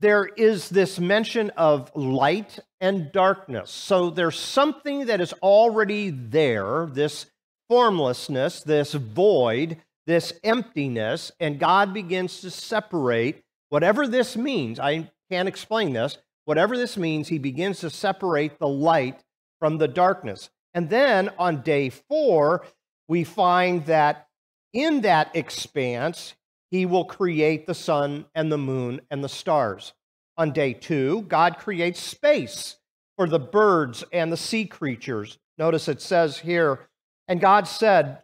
there 0.00 0.26
is 0.26 0.68
this 0.68 1.00
mention 1.00 1.50
of 1.50 1.90
light 1.94 2.58
and 2.80 3.10
darkness. 3.12 3.70
So 3.70 4.10
there's 4.10 4.38
something 4.38 5.06
that 5.06 5.20
is 5.20 5.32
already 5.34 6.10
there, 6.10 6.86
this 6.86 7.26
formlessness, 7.68 8.62
this 8.62 8.94
void, 8.94 9.78
this 10.06 10.32
emptiness, 10.44 11.32
and 11.40 11.58
God 11.58 11.92
begins 11.92 12.40
to 12.40 12.50
separate 12.50 13.42
whatever 13.68 14.06
this 14.06 14.36
means. 14.36 14.80
I 14.80 15.10
can't 15.30 15.48
explain 15.48 15.92
this. 15.92 16.18
Whatever 16.44 16.78
this 16.78 16.96
means, 16.96 17.28
he 17.28 17.38
begins 17.38 17.80
to 17.80 17.90
separate 17.90 18.58
the 18.58 18.68
light 18.68 19.22
from 19.58 19.76
the 19.78 19.88
darkness. 19.88 20.48
And 20.72 20.88
then 20.88 21.30
on 21.38 21.62
day 21.62 21.90
four, 21.90 22.64
we 23.06 23.24
find 23.24 23.84
that 23.86 24.28
in 24.72 25.02
that 25.02 25.34
expanse, 25.34 26.34
he 26.70 26.86
will 26.86 27.04
create 27.04 27.66
the 27.66 27.74
sun 27.74 28.26
and 28.34 28.52
the 28.52 28.58
moon 28.58 29.00
and 29.10 29.22
the 29.22 29.28
stars. 29.28 29.94
On 30.36 30.52
day 30.52 30.72
two, 30.72 31.22
God 31.22 31.58
creates 31.58 32.00
space 32.00 32.76
for 33.16 33.28
the 33.28 33.38
birds 33.38 34.04
and 34.12 34.30
the 34.30 34.36
sea 34.36 34.66
creatures. 34.66 35.38
Notice 35.58 35.88
it 35.88 36.00
says 36.00 36.38
here, 36.38 36.88
and 37.26 37.40
God 37.40 37.66
said, 37.66 38.22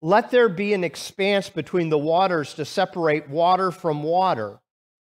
Let 0.00 0.30
there 0.30 0.48
be 0.48 0.74
an 0.74 0.84
expanse 0.84 1.50
between 1.50 1.88
the 1.88 1.98
waters 1.98 2.54
to 2.54 2.64
separate 2.64 3.28
water 3.28 3.70
from 3.70 4.02
water. 4.02 4.60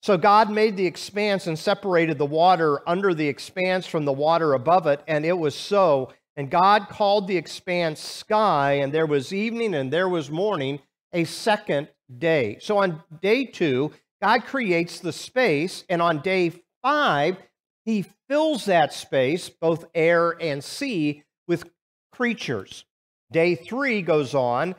So 0.01 0.17
God 0.17 0.49
made 0.49 0.75
the 0.75 0.85
expanse 0.85 1.47
and 1.47 1.57
separated 1.57 2.17
the 2.17 2.25
water 2.25 2.81
under 2.87 3.13
the 3.13 3.27
expanse 3.27 3.85
from 3.85 4.05
the 4.05 4.11
water 4.13 4.53
above 4.53 4.87
it, 4.87 5.01
and 5.07 5.25
it 5.25 5.37
was 5.37 5.55
so. 5.55 6.11
And 6.35 6.49
God 6.49 6.89
called 6.89 7.27
the 7.27 7.37
expanse 7.37 8.01
sky, 8.01 8.73
and 8.73 8.91
there 8.91 9.05
was 9.05 9.31
evening 9.31 9.73
and 9.73 9.93
there 9.93 10.09
was 10.09 10.29
morning, 10.29 10.79
a 11.13 11.23
second 11.23 11.87
day. 12.17 12.57
So 12.61 12.77
on 12.77 13.01
day 13.21 13.45
two, 13.45 13.91
God 14.21 14.45
creates 14.45 14.99
the 14.99 15.11
space, 15.11 15.83
and 15.89 16.01
on 16.01 16.21
day 16.21 16.53
five, 16.81 17.37
he 17.85 18.05
fills 18.29 18.65
that 18.65 18.93
space, 18.93 19.49
both 19.49 19.85
air 19.93 20.37
and 20.39 20.63
sea, 20.63 21.23
with 21.47 21.65
creatures. 22.11 22.85
Day 23.31 23.55
three 23.55 24.01
goes 24.01 24.33
on, 24.33 24.75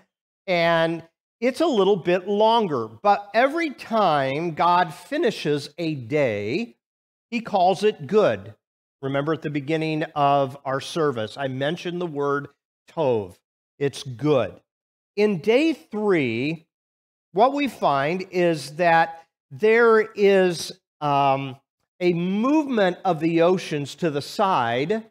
and 0.47 1.03
it's 1.41 1.61
a 1.61 1.67
little 1.67 1.97
bit 1.97 2.27
longer, 2.27 2.89
but 2.89 3.29
every 3.35 3.71
time 3.71 4.53
God 4.55 4.95
finishes 4.95 5.69
a 5.77 5.95
day, 5.95 6.77
he 7.31 7.41
calls 7.41 7.83
it 7.83 8.07
good. 8.07 8.55
Remember 9.03 9.35
at 9.35 9.43
the 9.43 9.51
beginning 9.51 10.05
of 10.15 10.57
our 10.65 10.81
service, 10.81 11.37
I 11.37 11.49
mentioned 11.49 12.01
the 12.01 12.07
word 12.07 12.49
tov. 12.91 13.37
It's 13.79 14.03
good. 14.03 14.61
In 15.17 15.41
day 15.41 15.75
three, 15.75 16.67
what 17.35 17.53
we 17.53 17.66
find 17.66 18.25
is 18.31 18.77
that 18.77 19.27
there 19.51 20.01
is 20.01 20.73
um, 21.01 21.57
a 22.01 22.12
movement 22.12 22.97
of 23.05 23.18
the 23.18 23.42
oceans 23.42 23.97
to 23.97 24.09
the 24.09 24.23
side 24.23 25.05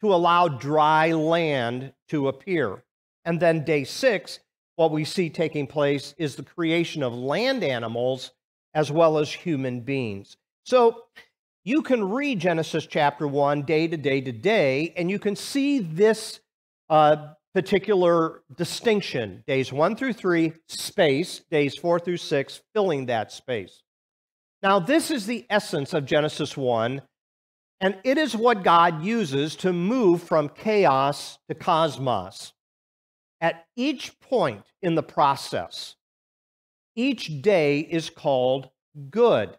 to 0.00 0.14
allow 0.14 0.48
dry 0.48 1.12
land 1.12 1.94
to 2.08 2.28
appear. 2.28 2.84
And 3.24 3.40
then 3.40 3.64
day 3.64 3.84
six, 3.84 4.38
what 4.76 4.90
we 4.92 5.04
see 5.04 5.30
taking 5.30 5.66
place 5.66 6.14
is 6.18 6.36
the 6.36 6.42
creation 6.42 7.02
of 7.02 7.14
land 7.14 7.64
animals 7.64 8.32
as 8.74 8.92
well 8.92 9.16
as 9.16 9.32
human 9.32 9.80
beings. 9.80 10.36
So 10.64 11.04
you 11.64 11.80
can 11.80 12.10
read 12.10 12.38
Genesis 12.38 12.86
chapter 12.86 13.26
1 13.26 13.62
day 13.62 13.88
to 13.88 13.96
day 13.96 14.20
to 14.20 14.30
day, 14.30 14.92
and 14.94 15.10
you 15.10 15.18
can 15.18 15.34
see 15.34 15.78
this 15.78 16.40
uh, 16.90 17.28
particular 17.56 18.42
distinction 18.54 19.42
days 19.46 19.72
1 19.72 19.96
through 19.96 20.12
3, 20.12 20.52
space, 20.68 21.40
days 21.50 21.74
4 21.78 21.98
through 21.98 22.18
6, 22.18 22.60
filling 22.74 23.06
that 23.06 23.32
space. 23.32 23.82
Now, 24.62 24.78
this 24.78 25.10
is 25.10 25.24
the 25.24 25.46
essence 25.48 25.94
of 25.94 26.04
Genesis 26.04 26.54
1, 26.54 27.00
and 27.80 27.96
it 28.04 28.18
is 28.18 28.36
what 28.36 28.62
God 28.62 29.02
uses 29.02 29.56
to 29.56 29.72
move 29.72 30.22
from 30.22 30.50
chaos 30.50 31.38
to 31.48 31.54
cosmos. 31.54 32.52
At 33.40 33.64
each 33.74 34.20
point 34.20 34.66
in 34.82 34.94
the 34.94 35.02
process, 35.02 35.96
each 36.94 37.40
day 37.40 37.80
is 37.80 38.10
called 38.10 38.68
good. 39.08 39.56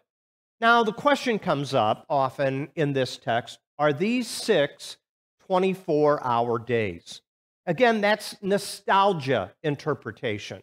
Now, 0.60 0.84
the 0.84 0.92
question 0.92 1.40
comes 1.40 1.74
up 1.74 2.06
often 2.08 2.68
in 2.76 2.92
this 2.92 3.16
text 3.16 3.58
are 3.76 3.92
these 3.92 4.28
six 4.28 4.98
24 5.48 6.24
hour 6.24 6.60
days? 6.60 7.22
Again, 7.68 8.00
that's 8.00 8.34
nostalgia 8.40 9.52
interpretation. 9.62 10.62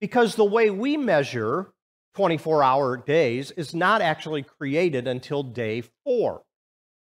Because 0.00 0.34
the 0.34 0.44
way 0.44 0.68
we 0.68 0.96
measure 0.96 1.72
24 2.16 2.62
hour 2.64 2.96
days 2.96 3.52
is 3.52 3.72
not 3.72 4.02
actually 4.02 4.42
created 4.42 5.06
until 5.06 5.44
day 5.44 5.84
four. 6.04 6.42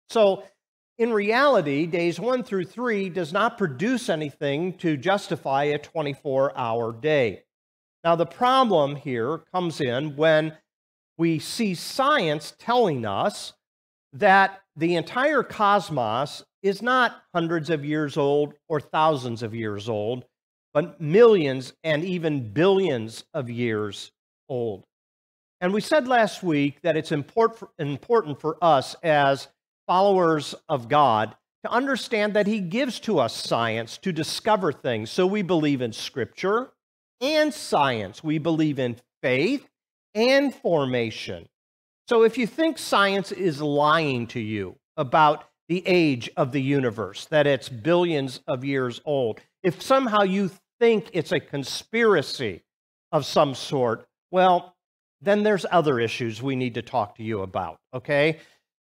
So, 0.10 0.44
in 0.98 1.12
reality, 1.12 1.86
days 1.86 2.20
one 2.22 2.42
through 2.42 2.66
three 2.66 3.10
does 3.10 3.34
not 3.34 3.58
produce 3.58 4.10
anything 4.10 4.74
to 4.78 4.96
justify 4.96 5.66
a 5.66 5.78
24 5.78 6.58
hour 6.58 6.94
day. 6.94 7.44
Now, 8.06 8.16
the 8.16 8.26
problem 8.26 8.96
here 8.96 9.40
comes 9.54 9.82
in 9.82 10.16
when 10.16 10.58
we 11.18 11.38
see 11.38 11.76
science 11.76 12.56
telling 12.58 13.06
us 13.06 13.54
that 14.20 14.62
the 14.76 14.96
entire 14.96 15.44
cosmos 15.44 16.44
is 16.62 16.82
not 16.82 17.24
hundreds 17.34 17.70
of 17.70 17.86
years 17.86 18.18
old 18.18 18.54
or 18.68 18.80
thousands 18.80 19.44
of 19.44 19.54
years 19.54 19.88
old, 19.88 20.26
but 20.74 21.00
millions 21.00 21.74
and 21.84 22.04
even 22.04 22.52
billions 22.52 23.24
of 23.34 23.50
years 23.50 24.12
old. 24.50 24.84
And 25.62 25.74
we 25.74 25.82
said 25.82 26.08
last 26.08 26.44
week 26.44 26.82
that 26.82 26.98
it's 26.98 27.12
important 27.12 28.42
for 28.42 28.58
us 28.62 28.96
as 29.04 29.48
followers 29.88 30.54
of 30.70 30.88
God 30.88 31.36
to 31.64 31.72
understand 31.72 32.34
that 32.34 32.48
He 32.48 32.60
gives 32.60 33.00
to 33.02 33.20
us 33.20 33.36
science 33.36 33.98
to 34.00 34.12
discover 34.12 34.72
things. 34.72 35.10
So 35.10 35.26
we 35.26 35.42
believe 35.42 35.82
in 35.82 35.94
Scripture 35.94 36.70
and 37.22 37.54
science, 37.54 38.24
we 38.24 38.38
believe 38.38 38.78
in 38.78 38.98
faith 39.24 39.68
and 40.14 40.54
formation. 40.54 41.48
So 42.08 42.24
if 42.24 42.38
you 42.38 42.48
think 42.48 42.78
science 42.78 43.34
is 43.34 43.62
lying 43.62 44.28
to 44.28 44.40
you 44.40 44.78
about 44.96 45.44
the 45.68 45.84
age 45.86 46.30
of 46.38 46.54
the 46.54 46.62
universe, 46.62 47.26
that 47.26 47.46
it's 47.46 47.68
billions 47.68 48.40
of 48.48 48.64
years 48.64 49.02
old, 49.04 49.42
if 49.62 49.82
somehow 49.82 50.22
you 50.22 50.50
think 50.80 51.10
it's 51.12 51.34
a 51.34 51.40
conspiracy 51.42 52.64
of 53.12 53.26
some 53.26 53.54
sort, 53.54 54.08
well, 54.32 54.76
then 55.22 55.44
there's 55.44 55.66
other 55.70 56.00
issues 56.00 56.42
we 56.42 56.56
need 56.56 56.76
to 56.76 56.82
talk 56.82 57.18
to 57.18 57.24
you 57.24 57.42
about, 57.42 57.80
okay? 57.94 58.40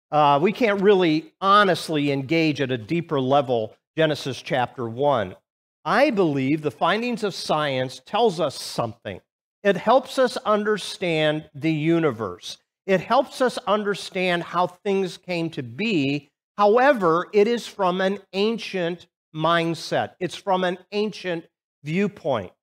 Uh, 0.09 0.39
we 0.41 0.53
can't 0.53 0.81
really 0.81 1.33
honestly 1.41 2.13
engage 2.13 2.61
at 2.61 2.71
a 2.71 2.77
deeper 2.77 3.19
level 3.19 3.75
Genesis 3.97 4.41
chapter 4.41 4.87
1. 4.87 5.35
I 5.83 6.11
believe 6.11 6.61
the 6.61 6.71
findings 6.71 7.25
of 7.25 7.33
science 7.33 8.01
tells 8.05 8.39
us 8.39 8.55
something. 8.55 9.19
It 9.63 9.75
helps 9.75 10.17
us 10.17 10.37
understand 10.37 11.49
the 11.53 11.73
universe. 11.73 12.57
It 12.87 13.01
helps 13.01 13.41
us 13.41 13.57
understand 13.67 14.43
how 14.43 14.65
things 14.67 15.17
came 15.17 15.49
to 15.51 15.61
be. 15.61 16.31
However, 16.57 17.27
it 17.33 17.45
is 17.45 17.67
from 17.67 17.99
an 17.99 18.19
ancient 18.31 19.07
mindset. 19.35 20.11
It's 20.21 20.35
from 20.35 20.63
an 20.63 20.77
ancient 20.93 21.45
viewpoint. 21.83 22.53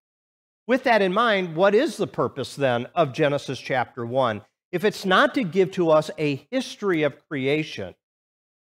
With 0.66 0.84
that 0.84 1.02
in 1.02 1.12
mind, 1.12 1.54
what 1.54 1.74
is 1.74 1.98
the 1.98 2.06
purpose 2.06 2.56
then 2.56 2.86
of 2.94 3.12
Genesis 3.12 3.60
chapter 3.60 4.06
1? 4.06 4.40
If 4.72 4.82
it's 4.82 5.04
not 5.04 5.34
to 5.34 5.44
give 5.44 5.70
to 5.72 5.90
us 5.90 6.10
a 6.16 6.46
history 6.50 7.02
of 7.02 7.28
creation, 7.28 7.94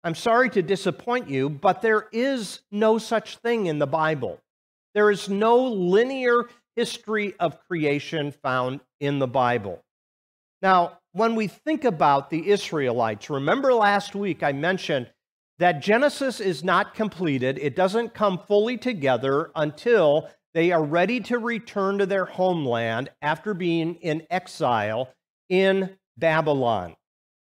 I'm 0.04 0.14
sorry 0.14 0.50
to 0.50 0.62
disappoint 0.62 1.30
you, 1.30 1.48
but 1.48 1.80
there 1.80 2.06
is 2.12 2.60
no 2.70 2.98
such 2.98 3.38
thing 3.38 3.66
in 3.66 3.78
the 3.78 3.86
Bible. 3.86 4.40
There 4.94 5.10
is 5.10 5.30
no 5.30 5.64
linear 5.64 6.50
history 6.76 7.34
of 7.40 7.58
creation 7.66 8.30
found 8.30 8.80
in 9.00 9.18
the 9.18 9.26
Bible. 9.26 9.82
Now, 10.62 10.98
when 11.16 11.34
we 11.34 11.46
think 11.46 11.84
about 11.84 12.28
the 12.28 12.50
Israelites, 12.50 13.30
remember 13.30 13.72
last 13.72 14.14
week 14.14 14.42
I 14.42 14.52
mentioned 14.52 15.08
that 15.58 15.80
Genesis 15.80 16.40
is 16.40 16.62
not 16.62 16.94
completed, 16.94 17.58
it 17.58 17.74
doesn't 17.74 18.12
come 18.12 18.38
fully 18.46 18.76
together 18.76 19.50
until 19.56 20.28
they 20.52 20.72
are 20.72 20.84
ready 20.84 21.20
to 21.20 21.38
return 21.38 21.96
to 21.98 22.04
their 22.04 22.26
homeland 22.26 23.08
after 23.22 23.54
being 23.54 23.94
in 23.94 24.26
exile 24.28 25.08
in 25.48 25.96
Babylon. 26.18 26.94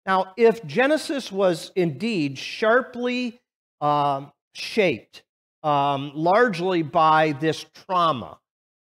Now, 0.07 0.33
if 0.35 0.65
Genesis 0.65 1.31
was 1.31 1.71
indeed 1.75 2.39
sharply 2.39 3.39
um, 3.81 4.31
shaped 4.53 5.21
um, 5.61 6.11
largely 6.15 6.81
by 6.81 7.33
this 7.33 7.67
trauma 7.85 8.39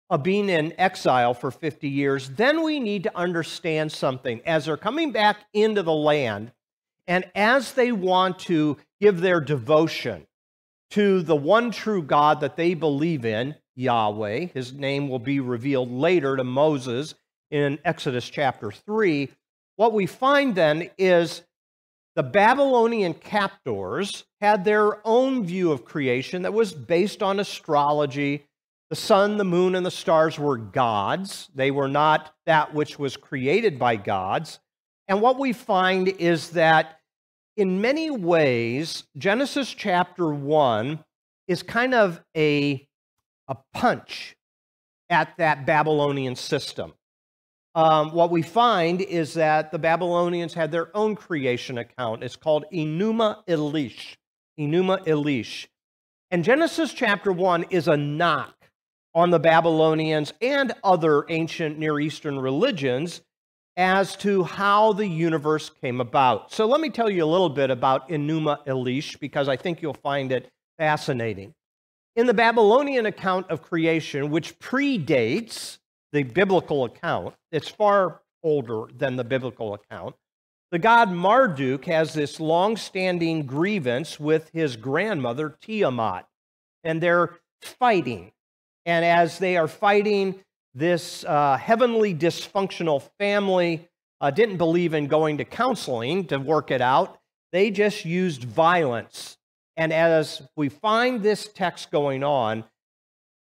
of 0.09 0.23
being 0.23 0.49
in 0.49 0.73
exile 0.79 1.33
for 1.33 1.51
50 1.51 1.87
years, 1.89 2.29
then 2.29 2.63
we 2.63 2.79
need 2.79 3.03
to 3.03 3.17
understand 3.17 3.91
something. 3.91 4.41
As 4.45 4.65
they're 4.65 4.77
coming 4.77 5.11
back 5.11 5.37
into 5.53 5.83
the 5.83 5.93
land, 5.93 6.51
and 7.07 7.25
as 7.35 7.73
they 7.73 7.91
want 7.91 8.39
to 8.39 8.77
give 9.01 9.21
their 9.21 9.39
devotion 9.39 10.25
to 10.91 11.21
the 11.21 11.35
one 11.35 11.71
true 11.71 12.01
God 12.01 12.41
that 12.41 12.55
they 12.55 12.73
believe 12.73 13.25
in, 13.25 13.55
Yahweh. 13.75 14.47
His 14.53 14.73
name 14.73 15.09
will 15.09 15.19
be 15.19 15.39
revealed 15.39 15.91
later 15.91 16.37
to 16.37 16.43
Moses 16.43 17.15
in 17.51 17.79
Exodus 17.83 18.29
chapter 18.29 18.71
3. 18.71 19.29
What 19.75 19.93
we 19.93 20.05
find 20.05 20.55
then 20.55 20.89
is 20.97 21.43
the 22.15 22.23
Babylonian 22.23 23.13
captors 23.13 24.23
had 24.39 24.63
their 24.63 25.05
own 25.05 25.45
view 25.45 25.71
of 25.71 25.83
creation 25.83 26.43
that 26.43 26.53
was 26.53 26.73
based 26.73 27.21
on 27.21 27.39
astrology. 27.39 28.45
The 28.89 28.95
sun, 28.95 29.37
the 29.37 29.45
moon, 29.45 29.75
and 29.75 29.85
the 29.85 29.91
stars 29.91 30.37
were 30.37 30.57
gods. 30.57 31.49
They 31.55 31.71
were 31.71 31.87
not 31.87 32.33
that 32.45 32.73
which 32.73 32.99
was 32.99 33.17
created 33.17 33.79
by 33.79 33.95
gods. 33.95 34.59
And 35.07 35.21
what 35.21 35.39
we 35.39 35.53
find 35.53 36.07
is 36.07 36.51
that 36.51 36.99
in 37.57 37.81
many 37.81 38.11
ways, 38.11 39.05
Genesis 39.17 39.73
chapter 39.73 40.27
1 40.27 41.03
is 41.47 41.63
kind 41.63 41.93
of 41.93 42.21
a 42.35 42.87
a 43.47 43.55
punch 43.73 44.35
at 45.09 45.37
that 45.37 45.65
Babylonian 45.65 46.35
system. 46.35 46.93
Um, 47.75 48.11
what 48.11 48.31
we 48.31 48.41
find 48.41 49.01
is 49.01 49.33
that 49.33 49.71
the 49.71 49.77
Babylonians 49.79 50.53
had 50.53 50.71
their 50.71 50.95
own 50.95 51.15
creation 51.15 51.77
account. 51.77 52.23
It's 52.23 52.35
called 52.35 52.65
Enuma 52.73 53.45
Elish. 53.47 54.15
Enuma 54.59 55.05
Elish. 55.05 55.67
And 56.31 56.43
Genesis 56.43 56.93
chapter 56.93 57.31
1 57.31 57.65
is 57.69 57.87
a 57.87 57.97
knock 57.97 58.54
on 59.15 59.29
the 59.29 59.39
Babylonians 59.39 60.33
and 60.41 60.73
other 60.83 61.25
ancient 61.29 61.79
Near 61.79 61.99
Eastern 61.99 62.37
religions 62.37 63.21
as 63.77 64.15
to 64.17 64.43
how 64.43 64.93
the 64.93 65.07
universe 65.07 65.69
came 65.81 66.01
about. 66.01 66.51
So 66.51 66.65
let 66.65 66.81
me 66.81 66.89
tell 66.89 67.09
you 67.09 67.23
a 67.23 67.25
little 67.25 67.49
bit 67.49 67.71
about 67.71 68.09
Enuma 68.09 68.65
Elish 68.67 69.19
because 69.19 69.49
I 69.49 69.55
think 69.55 69.81
you'll 69.81 69.93
find 69.93 70.31
it 70.31 70.51
fascinating. 70.77 71.53
In 72.15 72.27
the 72.27 72.33
Babylonian 72.33 73.05
account 73.05 73.49
of 73.49 73.61
creation, 73.61 74.29
which 74.29 74.59
predates 74.59 75.79
the 76.11 76.23
biblical 76.23 76.85
account, 76.85 77.35
it's 77.51 77.67
far 77.67 78.21
older 78.43 78.85
than 78.95 79.15
the 79.15 79.23
biblical 79.23 79.73
account. 79.73 80.15
The 80.71 80.79
god 80.79 81.09
Marduk 81.09 81.85
has 81.85 82.13
this 82.13 82.39
long 82.39 82.77
standing 82.77 83.45
grievance 83.45 84.19
with 84.19 84.49
his 84.53 84.75
grandmother 84.75 85.57
Tiamat, 85.61 86.25
and 86.83 87.01
they're 87.01 87.37
fighting. 87.61 88.31
And 88.85 89.03
as 89.03 89.39
they 89.39 89.57
are 89.57 89.67
fighting, 89.67 90.35
this 90.73 91.23
uh, 91.23 91.57
heavenly 91.57 92.13
dysfunctional 92.13 93.01
family 93.19 93.87
uh, 94.21 94.31
didn't 94.31 94.57
believe 94.57 94.93
in 94.93 95.07
going 95.07 95.37
to 95.37 95.45
counseling 95.45 96.25
to 96.27 96.37
work 96.37 96.71
it 96.71 96.81
out. 96.81 97.17
They 97.51 97.71
just 97.71 98.05
used 98.05 98.43
violence 98.43 99.37
and 99.77 99.91
as 99.91 100.41
we 100.55 100.69
find 100.69 101.21
this 101.21 101.49
text 101.53 101.91
going 101.91 102.23
on, 102.23 102.63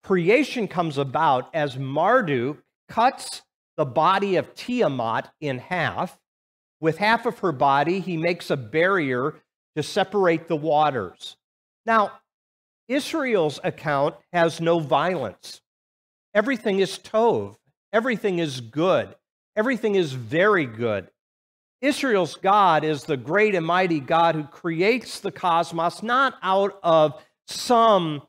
creation 0.02 0.66
comes 0.66 0.98
about 0.98 1.54
as 1.54 1.76
Marduk 1.76 2.62
cuts 2.88 3.42
the 3.76 3.84
body 3.84 4.36
of 4.36 4.54
Tiamat 4.54 5.32
in 5.40 5.58
half. 5.58 6.18
With 6.80 6.98
half 6.98 7.26
of 7.26 7.38
her 7.40 7.52
body, 7.52 8.00
he 8.00 8.16
makes 8.16 8.50
a 8.50 8.56
barrier 8.56 9.34
to 9.76 9.82
separate 9.82 10.48
the 10.48 10.56
waters. 10.56 11.36
Now, 11.84 12.12
Israel's 12.88 13.58
account 13.64 14.14
has 14.32 14.60
no 14.60 14.78
violence. 14.78 15.60
Everything 16.34 16.80
is 16.80 16.98
tov. 16.98 17.56
Everything 17.92 18.38
is 18.38 18.60
good. 18.60 19.14
Everything 19.56 19.94
is 19.94 20.12
very 20.12 20.66
good. 20.66 21.08
Israel's 21.80 22.36
God 22.36 22.84
is 22.84 23.04
the 23.04 23.16
great 23.16 23.54
and 23.54 23.66
mighty 23.66 24.00
God 24.00 24.34
who 24.34 24.44
creates 24.44 25.20
the 25.20 25.30
cosmos 25.30 26.02
not 26.02 26.34
out 26.42 26.78
of 26.82 27.22
some 27.46 28.22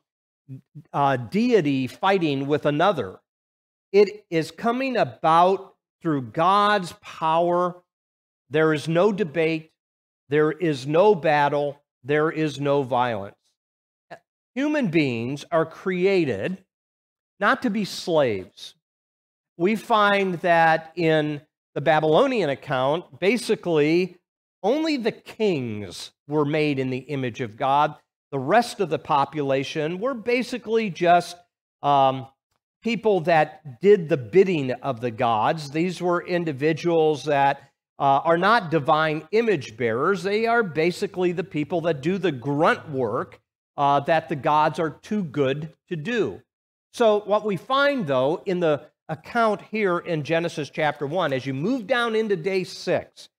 uh, 0.94 1.18
deity 1.18 1.88
fighting 1.88 2.48
with 2.48 2.66
another. 2.66 3.20
It 3.92 4.26
is 4.30 4.52
coming 4.52 4.98
about 4.98 5.76
through 6.02 6.24
God's 6.24 6.94
power. 7.02 7.82
There 8.50 8.74
is 8.74 8.88
no 8.88 9.12
debate, 9.12 9.72
there 10.30 10.52
is 10.52 10.86
no 10.86 11.16
battle, 11.16 11.82
there 12.04 12.30
is 12.30 12.60
no 12.60 12.84
violence. 12.84 13.36
Human 14.58 14.88
beings 14.88 15.46
are 15.52 15.68
created 15.68 16.58
not 17.40 17.62
to 17.62 17.70
be 17.70 17.86
slaves. 17.86 18.74
We 19.56 19.76
find 19.76 20.34
that 20.40 20.94
in 20.96 21.42
the 21.76 21.82
Babylonian 21.82 22.50
account, 22.50 23.20
basically, 23.20 24.18
only 24.64 24.98
the 24.98 25.12
kings 25.12 26.10
were 26.28 26.44
made 26.44 26.80
in 26.80 26.90
the 26.90 26.98
image 26.98 27.40
of 27.40 27.56
God. 27.56 27.98
The 28.32 28.40
rest 28.40 28.80
of 28.80 28.90
the 28.90 28.98
population 28.98 30.00
were 30.00 30.16
basically 30.16 30.90
just 30.90 31.38
um, 31.84 32.26
people 32.82 33.20
that 33.22 33.80
did 33.80 34.10
the 34.10 34.18
bidding 34.18 34.72
of 34.72 35.02
the 35.02 35.12
gods. 35.12 35.70
These 35.70 36.02
were 36.02 36.26
individuals 36.26 37.26
that 37.26 37.62
uh, 38.00 38.22
are 38.24 38.40
not 38.40 38.72
divine 38.72 39.28
image 39.34 39.78
bearers. 39.78 40.24
They 40.24 40.48
are 40.48 40.64
basically 40.64 41.32
the 41.32 41.44
people 41.44 41.82
that 41.82 42.02
do 42.02 42.18
the 42.18 42.32
grunt 42.32 42.90
work 42.90 43.40
uh, 43.78 44.00
that 44.02 44.30
the 44.30 44.36
gods 44.36 44.80
are 44.80 44.90
too 44.90 45.24
good 45.24 45.74
to 45.90 45.96
do. 45.96 46.42
So, 46.94 47.20
what 47.22 47.46
we 47.46 47.58
find, 47.58 48.08
though, 48.08 48.42
in 48.46 48.60
the 48.60 48.90
account 49.10 49.62
here 49.62 50.00
in 50.00 50.24
Genesis 50.24 50.70
chapter 50.70 51.08
1. 51.08 51.34
As 51.34 51.46
you 51.46 51.54
move 51.54 51.88
down 51.88 52.16
into 52.16 52.36
day 52.36 52.64
6, 52.64 53.30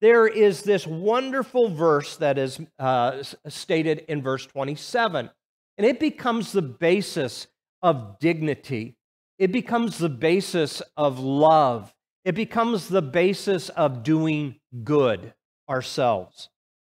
there 0.00 0.26
is 0.26 0.62
this 0.62 0.86
wonderful 0.86 1.68
verse 1.68 2.16
that 2.16 2.36
is 2.36 2.60
uh, 2.78 3.22
stated 3.48 4.04
in 4.08 4.22
verse 4.22 4.46
27. 4.46 5.30
And 5.78 5.86
it 5.86 5.98
becomes 5.98 6.52
the 6.52 6.62
basis 6.62 7.46
of 7.82 8.18
dignity, 8.18 8.96
it 9.38 9.52
becomes 9.52 9.98
the 9.98 10.08
basis 10.08 10.80
of 10.96 11.18
love, 11.18 11.92
it 12.24 12.34
becomes 12.34 12.88
the 12.88 13.02
basis 13.02 13.68
of 13.70 14.02
doing 14.02 14.56
good 14.84 15.34
ourselves. 15.68 16.48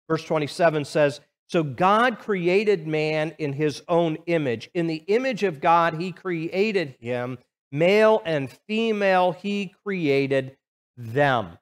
Verse 0.08 0.24
27 0.24 0.84
says, 0.84 1.20
So 1.52 1.62
God 1.62 2.18
created 2.18 2.86
man 2.86 3.34
in 3.36 3.52
his 3.52 3.82
own 3.86 4.16
image. 4.24 4.70
In 4.72 4.86
the 4.86 5.04
image 5.06 5.42
of 5.42 5.60
God, 5.60 6.00
he 6.00 6.10
created 6.10 6.96
him. 6.98 7.36
Male 7.70 8.22
and 8.24 8.50
female, 8.66 9.32
he 9.32 9.74
created 9.84 10.56
them. 10.96 11.58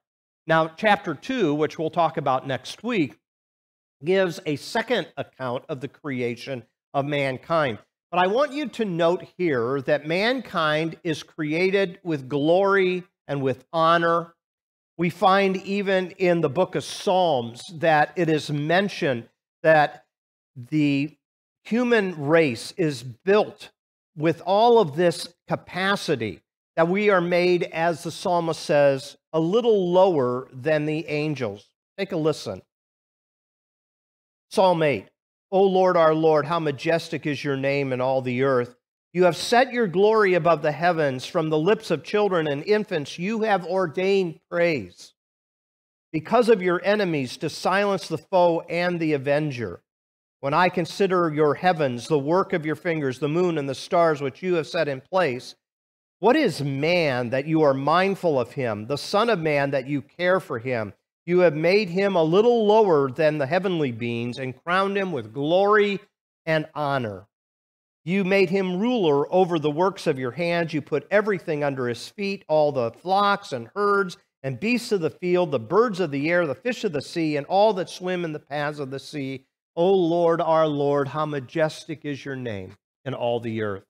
Now, 0.47 0.69
chapter 0.69 1.17
2, 1.17 1.55
which 1.55 1.77
we'll 1.77 1.91
talk 1.91 2.19
about 2.19 2.47
next 2.47 2.85
week, 2.85 3.19
gives 4.05 4.39
a 4.47 4.55
second 4.55 5.09
account 5.17 5.65
of 5.69 5.81
the 5.81 5.89
creation 5.89 6.63
of 6.95 7.05
mankind. 7.05 7.79
But 8.13 8.21
I 8.21 8.29
want 8.29 8.53
you 8.53 8.69
to 8.69 8.85
note 8.85 9.25
here 9.39 9.81
that 9.83 10.07
mankind 10.07 10.99
is 11.03 11.25
created 11.25 11.99
with 12.05 12.29
glory 12.29 13.03
and 13.27 13.43
with 13.43 13.65
honor. 13.73 14.37
We 14.97 15.11
find 15.11 15.57
even 15.57 16.13
in 16.13 16.43
the 16.43 16.49
book 16.49 16.77
of 16.77 16.85
Psalms 16.85 17.65
that 17.75 18.13
it 18.15 18.29
is 18.29 18.53
mentioned 18.53 19.29
that 19.63 20.05
the 20.57 21.17
human 21.65 22.27
race 22.27 22.73
is 22.77 23.03
built 23.03 23.71
with 24.17 24.43
all 24.45 24.79
of 24.79 24.97
this 24.97 25.33
capacity, 25.49 26.41
that 26.77 26.89
we 26.89 27.11
are 27.11 27.21
made, 27.21 27.65
as 27.65 28.03
the 28.03 28.11
psalmist 28.11 28.61
says, 28.61 29.17
a 29.33 29.41
little 29.41 29.93
lower 29.93 30.49
than 30.53 30.87
the 30.87 31.07
angels. 31.07 31.67
Take 31.99 32.13
a 32.13 32.17
listen. 32.17 32.63
Psalm 34.51 34.83
8 34.83 35.07
O 35.53 35.63
Lord, 35.63 35.97
our 35.97 36.15
Lord, 36.15 36.47
how 36.47 36.61
majestic 36.61 37.27
is 37.27 37.43
your 37.43 37.57
name 37.57 37.93
in 37.93 38.01
all 38.01 38.23
the 38.23 38.43
earth. 38.43 38.77
You 39.13 39.25
have 39.25 39.37
set 39.37 39.73
your 39.73 39.89
glory 39.89 40.35
above 40.35 40.63
the 40.63 40.71
heavens. 40.71 41.27
From 41.27 41.51
the 41.51 41.59
lips 41.59 41.91
of 41.91 42.05
children 42.05 42.47
and 42.47 42.63
infants, 42.65 43.19
you 43.19 43.43
have 43.43 43.67
ordained 43.67 44.39
praise 44.49 45.13
because 46.13 46.49
of 46.49 46.63
your 46.63 46.81
enemies 46.85 47.37
to 47.39 47.49
silence 47.49 48.09
the 48.09 48.19
foe 48.19 48.61
and 48.69 48.99
the 48.99 49.13
avenger. 49.13 49.83
When 50.41 50.55
I 50.55 50.69
consider 50.69 51.33
your 51.33 51.55
heavens, 51.55 52.09
the 52.09 52.19
work 52.19 52.53
of 52.53 52.65
your 52.65 52.77
fingers, 52.77 53.19
the 53.19 53.29
moon 53.29 53.59
and 53.59 53.69
the 53.69 53.75
stars 53.75 54.21
which 54.21 54.43
you 54.43 54.55
have 54.55 54.67
set 54.67 54.89
in 54.89 55.01
place, 55.01 55.55
what 56.19 56.37
is 56.37 56.63
man 56.63 57.31
that 57.31 57.47
you 57.47 57.63
are 57.63 57.75
mindful 57.75 58.41
of 58.41 58.53
him, 58.53 58.87
the 58.87 58.99
Son 58.99 59.31
of 59.31 59.39
Man 59.39 59.71
that 59.71 59.87
you 59.87 60.03
care 60.03 60.41
for 60.41 60.59
him? 60.59 60.93
You 61.27 61.41
have 61.41 61.55
made 61.55 61.91
him 61.91 62.17
a 62.17 62.23
little 62.23 62.67
lower 62.67 63.11
than 63.11 63.39
the 63.39 63.47
heavenly 63.47 63.93
beings 63.93 64.39
and 64.39 64.57
crowned 64.65 64.97
him 64.97 65.13
with 65.13 65.33
glory 65.33 66.01
and 66.47 66.67
honor. 66.75 67.27
You 68.05 68.25
made 68.25 68.51
him 68.51 68.81
ruler 68.81 69.33
over 69.33 69.59
the 69.59 69.71
works 69.71 70.07
of 70.07 70.19
your 70.19 70.31
hands. 70.31 70.73
You 70.73 70.81
put 70.81 71.07
everything 71.11 71.63
under 71.63 71.87
his 71.87 72.09
feet, 72.09 72.45
all 72.49 72.73
the 72.73 72.91
flocks 72.93 73.53
and 73.53 73.69
herds 73.75 74.17
and 74.43 74.61
beasts 74.61 74.93
of 74.93 75.01
the 75.01 75.11
field, 75.11 75.51
the 75.51 75.59
birds 75.59 76.01
of 76.01 76.11
the 76.11 76.31
air, 76.31 76.47
the 76.47 76.55
fish 76.55 76.85
of 76.85 76.93
the 76.93 77.03
sea, 77.03 77.37
and 77.37 77.47
all 77.47 77.73
that 77.75 77.91
swim 77.91 78.25
in 78.25 78.33
the 78.33 78.39
paths 78.39 78.79
of 78.79 78.91
the 78.91 78.99
sea. 78.99 79.47
O 79.77 79.93
Lord, 79.93 80.41
our 80.41 80.67
Lord, 80.67 81.09
how 81.09 81.27
majestic 81.27 82.05
is 82.05 82.25
your 82.25 82.37
name 82.37 82.77
in 83.05 83.15
all 83.15 83.41
the 83.41 83.63
earth. 83.63 83.85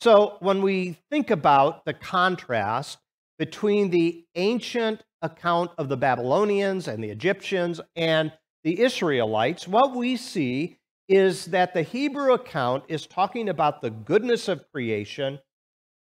So, 0.00 0.36
when 0.40 0.62
we 0.62 0.98
think 1.10 1.30
about 1.30 1.84
the 1.84 1.94
contrast 1.94 2.98
between 3.38 3.90
the 3.90 4.24
ancient 4.34 5.02
account 5.22 5.70
of 5.78 5.88
the 5.88 5.96
Babylonians 5.96 6.88
and 6.88 7.02
the 7.02 7.10
Egyptians 7.10 7.80
and 7.94 8.32
the 8.64 8.80
Israelites, 8.80 9.66
what 9.66 9.94
we 9.94 10.16
see 10.16 10.78
is 11.08 11.46
that 11.46 11.72
the 11.72 11.82
Hebrew 11.82 12.32
account 12.32 12.84
is 12.88 13.06
talking 13.06 13.48
about 13.48 13.80
the 13.80 13.90
goodness 13.90 14.48
of 14.48 14.70
creation 14.72 15.38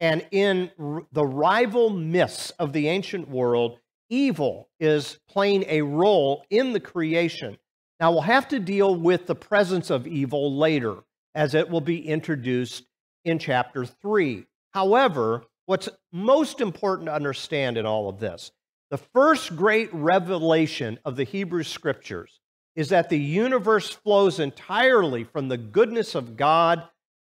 and 0.01 0.27
in 0.31 0.71
the 1.13 1.25
rival 1.25 1.91
myths 1.91 2.51
of 2.59 2.73
the 2.73 2.89
ancient 2.89 3.29
world, 3.29 3.79
evil 4.09 4.69
is 4.81 5.19
playing 5.29 5.65
a 5.69 5.83
role 5.83 6.45
in 6.51 6.73
the 6.73 6.81
creation. 6.81 7.59
Now, 8.01 8.13
we'll 8.13 8.23
have 8.23 8.49
to 8.49 8.59
deal 8.59 8.95
with 8.95 9.27
the 9.27 9.35
presence 9.35 9.91
of 9.91 10.07
evil 10.07 10.57
later, 10.57 10.97
as 11.35 11.55
it 11.55 11.69
will 11.69 11.83
be 11.83 12.09
introduced 12.09 12.85
in 13.25 13.39
chapter 13.39 13.85
3. 13.85 14.47
However, 14.73 15.45
what's 15.67 15.89
most 16.13 16.63
important 16.63 17.07
to 17.07 17.15
understand 17.15 17.77
in 17.77 17.85
all 17.85 18.09
of 18.09 18.19
this, 18.19 18.53
the 18.91 18.99
first 18.99 19.55
great 19.55 19.93
revelation 19.93 20.99
of 21.05 21.17
the 21.17 21.25
Hebrew 21.25 21.63
Scriptures 21.63 22.41
is 22.75 22.89
that 22.89 23.11
the 23.11 23.19
universe 23.19 23.91
flows 23.91 24.41
entirely 24.41 25.25
from 25.25 25.49
the 25.49 25.59
goodness 25.59 26.15
of 26.15 26.37
God. 26.37 26.85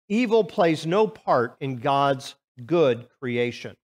Evil 0.09 0.43
plays 0.43 0.85
no 0.85 1.07
part 1.07 1.57
in 1.61 1.77
God's 1.77 2.35
good 2.67 3.09
creation. 3.21 3.77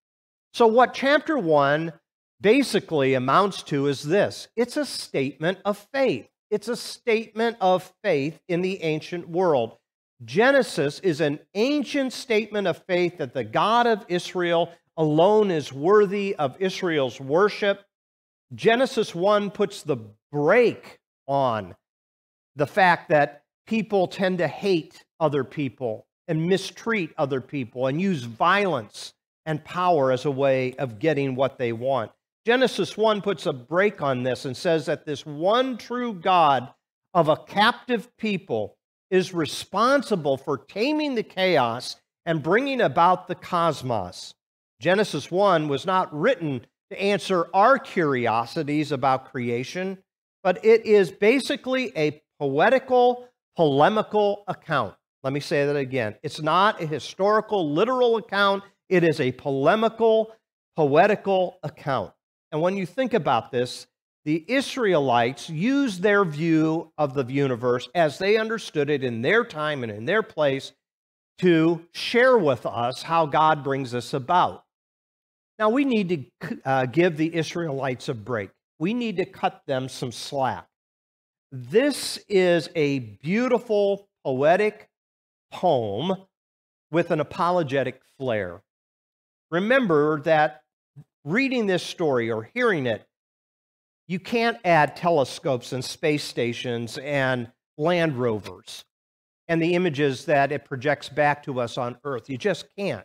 So, 0.52 0.66
what 0.66 0.94
chapter 0.94 1.38
one 1.38 1.92
basically 2.40 3.14
amounts 3.14 3.62
to 3.64 3.86
is 3.86 4.02
this 4.02 4.48
it's 4.56 4.76
a 4.76 4.84
statement 4.84 5.58
of 5.64 5.78
faith. 5.92 6.26
It's 6.50 6.68
a 6.68 6.76
statement 6.76 7.56
of 7.60 7.92
faith 8.02 8.40
in 8.48 8.60
the 8.60 8.82
ancient 8.82 9.28
world. 9.28 9.76
Genesis 10.24 10.98
is 11.00 11.20
an 11.20 11.38
ancient 11.54 12.12
statement 12.12 12.66
of 12.66 12.82
faith 12.86 13.18
that 13.18 13.32
the 13.32 13.44
God 13.44 13.86
of 13.86 14.04
Israel 14.08 14.72
alone 14.96 15.50
is 15.50 15.72
worthy 15.72 16.34
of 16.36 16.56
Israel's 16.58 17.20
worship. 17.20 17.84
Genesis 18.54 19.14
1 19.14 19.50
puts 19.50 19.82
the 19.82 19.96
brake 20.32 20.98
on 21.26 21.74
the 22.56 22.66
fact 22.66 23.08
that 23.08 23.44
people 23.66 24.08
tend 24.08 24.38
to 24.38 24.48
hate 24.48 25.04
other 25.20 25.44
people 25.44 26.06
and 26.30 26.46
mistreat 26.46 27.12
other 27.18 27.40
people 27.40 27.88
and 27.88 28.00
use 28.00 28.22
violence 28.22 29.12
and 29.44 29.64
power 29.64 30.12
as 30.12 30.24
a 30.24 30.30
way 30.30 30.74
of 30.74 31.00
getting 31.00 31.34
what 31.34 31.58
they 31.58 31.72
want. 31.72 32.12
Genesis 32.46 32.96
1 32.96 33.20
puts 33.20 33.46
a 33.46 33.52
brake 33.52 34.00
on 34.00 34.22
this 34.22 34.44
and 34.44 34.56
says 34.56 34.86
that 34.86 35.04
this 35.04 35.26
one 35.26 35.76
true 35.76 36.14
God 36.14 36.72
of 37.12 37.28
a 37.28 37.36
captive 37.36 38.16
people 38.16 38.76
is 39.10 39.34
responsible 39.34 40.36
for 40.36 40.56
taming 40.56 41.16
the 41.16 41.24
chaos 41.24 41.96
and 42.24 42.44
bringing 42.44 42.80
about 42.80 43.26
the 43.26 43.34
cosmos. 43.34 44.32
Genesis 44.80 45.32
1 45.32 45.66
was 45.66 45.84
not 45.84 46.16
written 46.16 46.64
to 46.90 47.02
answer 47.02 47.48
our 47.52 47.76
curiosities 47.76 48.92
about 48.92 49.32
creation, 49.32 49.98
but 50.44 50.64
it 50.64 50.86
is 50.86 51.10
basically 51.10 51.92
a 51.96 52.22
poetical, 52.38 53.28
polemical 53.56 54.44
account. 54.46 54.94
Let 55.22 55.32
me 55.32 55.40
say 55.40 55.66
that 55.66 55.76
again. 55.76 56.16
It's 56.22 56.40
not 56.40 56.82
a 56.82 56.86
historical, 56.86 57.72
literal 57.72 58.16
account, 58.16 58.64
it 58.88 59.04
is 59.04 59.20
a 59.20 59.32
polemical, 59.32 60.32
poetical 60.76 61.58
account. 61.62 62.12
And 62.52 62.60
when 62.60 62.76
you 62.76 62.86
think 62.86 63.14
about 63.14 63.52
this, 63.52 63.86
the 64.24 64.44
Israelites 64.48 65.48
used 65.48 66.02
their 66.02 66.24
view 66.24 66.92
of 66.98 67.14
the 67.14 67.24
universe 67.24 67.88
as 67.94 68.18
they 68.18 68.36
understood 68.36 68.90
it 68.90 69.02
in 69.02 69.22
their 69.22 69.44
time 69.44 69.82
and 69.82 69.90
in 69.90 70.04
their 70.04 70.22
place 70.22 70.72
to 71.38 71.86
share 71.92 72.36
with 72.36 72.66
us 72.66 73.02
how 73.02 73.24
God 73.24 73.64
brings 73.64 73.92
this 73.92 74.12
about. 74.12 74.64
Now, 75.58 75.70
we 75.70 75.84
need 75.84 76.08
to 76.40 76.58
uh, 76.64 76.86
give 76.86 77.16
the 77.16 77.34
Israelites 77.34 78.08
a 78.08 78.14
break. 78.14 78.50
We 78.78 78.92
need 78.92 79.16
to 79.16 79.24
cut 79.24 79.62
them 79.66 79.88
some 79.88 80.12
slack. 80.12 80.66
This 81.50 82.18
is 82.28 82.68
a 82.74 82.98
beautiful, 82.98 84.08
poetic, 84.22 84.89
poem 85.50 86.16
with 86.90 87.10
an 87.10 87.20
apologetic 87.20 88.00
flair. 88.18 88.62
Remember 89.50 90.20
that 90.22 90.62
reading 91.24 91.66
this 91.66 91.82
story 91.82 92.30
or 92.30 92.50
hearing 92.54 92.86
it, 92.86 93.06
you 94.08 94.18
can't 94.18 94.58
add 94.64 94.96
telescopes 94.96 95.72
and 95.72 95.84
space 95.84 96.24
stations 96.24 96.98
and 96.98 97.50
land 97.78 98.16
rovers 98.16 98.84
and 99.48 99.60
the 99.62 99.74
images 99.74 100.24
that 100.26 100.52
it 100.52 100.64
projects 100.64 101.08
back 101.08 101.42
to 101.42 101.60
us 101.60 101.76
on 101.76 101.96
Earth. 102.04 102.30
You 102.30 102.38
just 102.38 102.66
can't. 102.76 103.04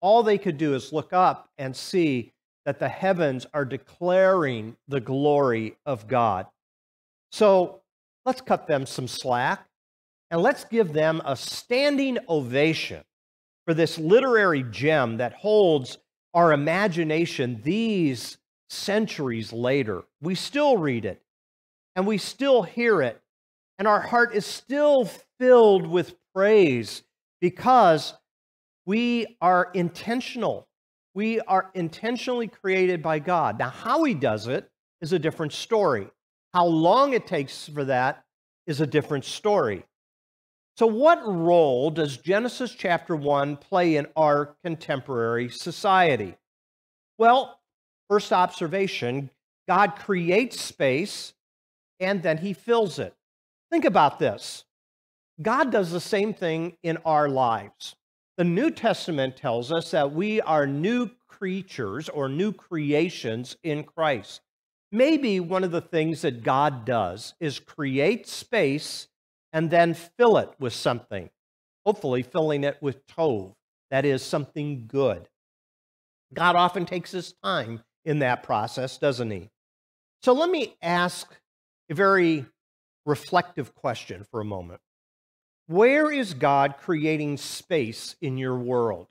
All 0.00 0.22
they 0.22 0.38
could 0.38 0.56
do 0.58 0.74
is 0.74 0.92
look 0.92 1.12
up 1.12 1.48
and 1.58 1.76
see 1.76 2.32
that 2.64 2.78
the 2.78 2.88
heavens 2.88 3.46
are 3.52 3.64
declaring 3.64 4.76
the 4.88 5.00
glory 5.00 5.76
of 5.84 6.08
God. 6.08 6.46
So 7.30 7.82
let's 8.24 8.40
cut 8.40 8.66
them 8.66 8.86
some 8.86 9.08
slack 9.08 9.66
and 10.32 10.40
let's 10.40 10.64
give 10.64 10.94
them 10.94 11.20
a 11.26 11.36
standing 11.36 12.18
ovation 12.26 13.04
for 13.66 13.74
this 13.74 13.98
literary 13.98 14.62
gem 14.62 15.18
that 15.18 15.34
holds 15.34 15.98
our 16.32 16.54
imagination 16.54 17.60
these 17.62 18.38
centuries 18.70 19.52
later. 19.52 20.04
We 20.22 20.34
still 20.34 20.78
read 20.78 21.04
it 21.04 21.22
and 21.94 22.06
we 22.06 22.16
still 22.16 22.62
hear 22.62 23.02
it, 23.02 23.20
and 23.78 23.86
our 23.86 24.00
heart 24.00 24.34
is 24.34 24.46
still 24.46 25.04
filled 25.38 25.86
with 25.86 26.14
praise 26.34 27.02
because 27.42 28.14
we 28.86 29.36
are 29.42 29.70
intentional. 29.74 30.66
We 31.14 31.40
are 31.40 31.70
intentionally 31.74 32.48
created 32.48 33.02
by 33.02 33.18
God. 33.18 33.58
Now, 33.58 33.68
how 33.68 34.04
He 34.04 34.14
does 34.14 34.46
it 34.46 34.70
is 35.02 35.12
a 35.12 35.18
different 35.18 35.52
story. 35.52 36.08
How 36.54 36.64
long 36.64 37.12
it 37.12 37.26
takes 37.26 37.68
for 37.68 37.84
that 37.84 38.24
is 38.66 38.80
a 38.80 38.86
different 38.86 39.26
story. 39.26 39.84
So, 40.76 40.86
what 40.86 41.22
role 41.26 41.90
does 41.90 42.16
Genesis 42.16 42.74
chapter 42.74 43.14
1 43.14 43.58
play 43.58 43.96
in 43.96 44.06
our 44.16 44.56
contemporary 44.64 45.50
society? 45.50 46.34
Well, 47.18 47.60
first 48.08 48.32
observation 48.32 49.30
God 49.68 49.96
creates 49.96 50.60
space 50.60 51.34
and 52.00 52.22
then 52.22 52.38
he 52.38 52.52
fills 52.52 52.98
it. 52.98 53.14
Think 53.70 53.84
about 53.84 54.18
this 54.18 54.64
God 55.40 55.70
does 55.70 55.90
the 55.90 56.00
same 56.00 56.32
thing 56.32 56.76
in 56.82 56.98
our 57.04 57.28
lives. 57.28 57.94
The 58.38 58.44
New 58.44 58.70
Testament 58.70 59.36
tells 59.36 59.70
us 59.70 59.90
that 59.90 60.12
we 60.12 60.40
are 60.40 60.66
new 60.66 61.10
creatures 61.28 62.08
or 62.08 62.28
new 62.28 62.52
creations 62.52 63.56
in 63.62 63.84
Christ. 63.84 64.40
Maybe 64.90 65.38
one 65.38 65.64
of 65.64 65.70
the 65.70 65.80
things 65.80 66.22
that 66.22 66.42
God 66.42 66.84
does 66.84 67.34
is 67.40 67.58
create 67.58 68.26
space 68.26 69.08
and 69.52 69.70
then 69.70 69.94
fill 69.94 70.38
it 70.38 70.50
with 70.58 70.72
something, 70.72 71.30
hopefully, 71.84 72.22
filling 72.22 72.64
it 72.64 72.78
with 72.80 73.06
tov, 73.06 73.54
that 73.90 74.04
is, 74.04 74.22
something 74.22 74.86
good. 74.86 75.28
God 76.32 76.56
often 76.56 76.86
takes 76.86 77.10
his 77.10 77.34
time 77.44 77.82
in 78.04 78.20
that 78.20 78.42
process, 78.42 78.98
doesn't 78.98 79.30
he? 79.30 79.50
So 80.22 80.32
let 80.32 80.50
me 80.50 80.76
ask 80.80 81.28
a 81.90 81.94
very 81.94 82.46
reflective 83.04 83.74
question 83.74 84.24
for 84.30 84.40
a 84.40 84.44
moment. 84.44 84.80
Where 85.66 86.10
is 86.10 86.34
God 86.34 86.76
creating 86.78 87.36
space 87.36 88.16
in 88.20 88.38
your 88.38 88.56
world? 88.56 89.08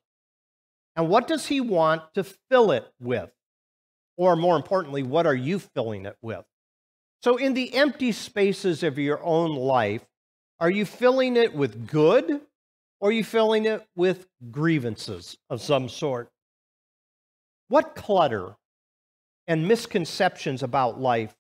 And 0.95 1.09
what 1.09 1.27
does 1.27 1.47
he 1.47 1.61
want 1.61 2.01
to 2.15 2.23
fill 2.23 2.71
it 2.71 2.85
with? 2.99 3.31
Or 4.17 4.35
more 4.35 4.55
importantly, 4.55 5.03
what 5.03 5.25
are 5.25 5.35
you 5.35 5.59
filling 5.59 6.05
it 6.05 6.17
with? 6.21 6.43
So, 7.23 7.37
in 7.37 7.53
the 7.53 7.73
empty 7.73 8.11
spaces 8.11 8.83
of 8.83 8.97
your 8.97 9.23
own 9.23 9.55
life, 9.55 10.05
are 10.61 10.69
you 10.69 10.85
filling 10.85 11.37
it 11.37 11.55
with 11.55 11.87
good 11.87 12.39
or 12.99 13.09
are 13.09 13.11
you 13.11 13.23
filling 13.23 13.65
it 13.65 13.83
with 13.95 14.27
grievances 14.51 15.35
of 15.49 15.59
some 15.59 15.89
sort? 15.89 16.29
What 17.67 17.95
clutter 17.95 18.55
and 19.47 19.67
misconceptions 19.67 20.61
about 20.61 21.01
life 21.01 21.35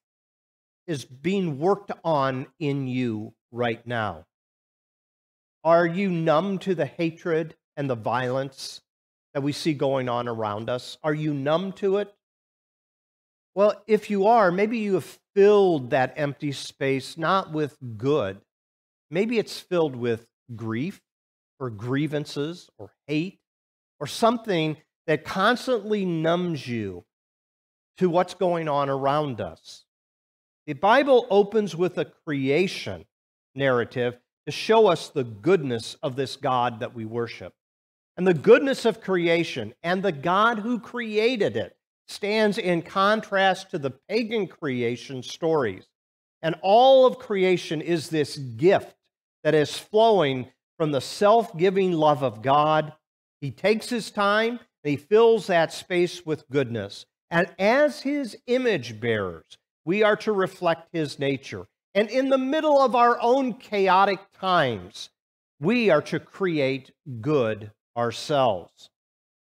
is 0.87 1.05
being 1.05 1.59
worked 1.59 1.91
on 2.03 2.47
in 2.59 2.87
you 2.87 3.35
right 3.51 3.85
now? 3.85 4.25
Are 5.63 5.85
you 5.85 6.09
numb 6.09 6.57
to 6.59 6.73
the 6.73 6.87
hatred 6.87 7.55
and 7.77 7.87
the 7.87 7.95
violence 7.95 8.81
that 9.35 9.43
we 9.43 9.51
see 9.51 9.75
going 9.75 10.09
on 10.09 10.27
around 10.27 10.67
us? 10.67 10.97
Are 11.03 11.13
you 11.13 11.31
numb 11.31 11.73
to 11.73 11.97
it? 11.97 12.11
Well, 13.53 13.83
if 13.85 14.09
you 14.09 14.25
are, 14.25 14.51
maybe 14.51 14.79
you 14.79 14.95
have 14.95 15.19
filled 15.35 15.91
that 15.91 16.15
empty 16.15 16.53
space 16.53 17.19
not 17.19 17.51
with 17.51 17.77
good. 17.97 18.41
Maybe 19.11 19.37
it's 19.37 19.59
filled 19.59 19.95
with 19.95 20.25
grief 20.55 21.01
or 21.59 21.69
grievances 21.69 22.69
or 22.77 22.91
hate 23.07 23.39
or 23.99 24.07
something 24.07 24.77
that 25.05 25.25
constantly 25.25 26.05
numbs 26.05 26.65
you 26.65 27.03
to 27.97 28.09
what's 28.09 28.33
going 28.33 28.69
on 28.69 28.89
around 28.89 29.41
us. 29.41 29.83
The 30.65 30.73
Bible 30.73 31.27
opens 31.29 31.75
with 31.75 31.97
a 31.97 32.05
creation 32.05 33.05
narrative 33.53 34.17
to 34.45 34.51
show 34.51 34.87
us 34.87 35.09
the 35.09 35.25
goodness 35.25 35.97
of 36.01 36.15
this 36.15 36.37
God 36.37 36.79
that 36.79 36.95
we 36.95 37.03
worship. 37.03 37.53
And 38.15 38.25
the 38.25 38.33
goodness 38.33 38.85
of 38.85 39.01
creation 39.01 39.73
and 39.83 40.01
the 40.01 40.11
God 40.11 40.59
who 40.59 40.79
created 40.79 41.57
it 41.57 41.75
stands 42.07 42.57
in 42.57 42.81
contrast 42.81 43.71
to 43.71 43.77
the 43.77 43.91
pagan 43.91 44.47
creation 44.47 45.21
stories. 45.21 45.87
And 46.41 46.55
all 46.61 47.05
of 47.05 47.19
creation 47.19 47.81
is 47.81 48.09
this 48.09 48.37
gift 48.37 48.95
that 49.43 49.55
is 49.55 49.77
flowing 49.77 50.47
from 50.77 50.91
the 50.91 51.01
self 51.01 51.55
giving 51.57 51.91
love 51.91 52.23
of 52.23 52.41
God. 52.41 52.93
He 53.39 53.51
takes 53.51 53.89
his 53.89 54.11
time 54.11 54.59
and 54.83 54.91
he 54.91 54.97
fills 54.97 55.47
that 55.47 55.73
space 55.73 56.25
with 56.25 56.49
goodness. 56.49 57.05
And 57.29 57.47
as 57.57 58.01
his 58.01 58.37
image 58.47 58.99
bearers, 58.99 59.57
we 59.85 60.03
are 60.03 60.17
to 60.17 60.31
reflect 60.31 60.89
his 60.91 61.17
nature. 61.17 61.65
And 61.93 62.09
in 62.09 62.29
the 62.29 62.37
middle 62.37 62.79
of 62.79 62.95
our 62.95 63.19
own 63.21 63.53
chaotic 63.53 64.19
times, 64.39 65.09
we 65.59 65.89
are 65.89 66.01
to 66.03 66.19
create 66.19 66.91
good 67.21 67.71
ourselves. 67.95 68.89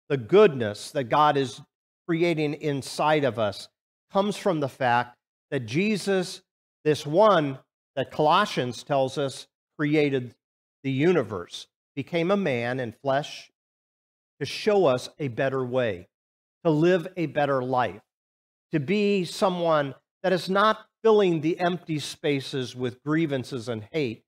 The 0.10 0.18
goodness 0.18 0.92
that 0.92 1.06
God 1.06 1.38
is 1.38 1.62
creating 2.08 2.56
inside 2.56 3.24
of 3.24 3.40
us 3.40 3.68
comes 4.12 4.38
from 4.38 4.60
the 4.60 4.70
fact 4.70 5.18
that 5.52 5.66
Jesus, 5.66 6.42
this 6.84 7.06
one 7.06 7.60
that 7.96 8.12
Colossians 8.12 8.84
tells 8.84 9.18
us 9.18 9.48
created 9.78 10.36
the 10.84 10.92
universe, 10.92 11.68
became 11.96 12.32
a 12.32 12.38
man 12.38 12.80
in 12.80 12.92
flesh 12.92 13.52
to 14.40 14.46
show 14.46 14.86
us 14.86 15.10
a 15.20 15.28
better 15.30 15.64
way, 15.64 16.08
to 16.64 16.72
live 16.72 17.08
a 17.18 17.26
better 17.28 17.64
life, 17.64 18.02
to 18.72 18.80
be 18.80 19.26
someone 19.26 19.96
that 20.24 20.34
is 20.34 20.50
not 20.50 20.86
filling 21.04 21.42
the 21.42 21.60
empty 21.60 22.00
spaces 22.00 22.76
with 22.76 23.04
grievances 23.04 23.70
and 23.70 23.88
hate, 23.92 24.24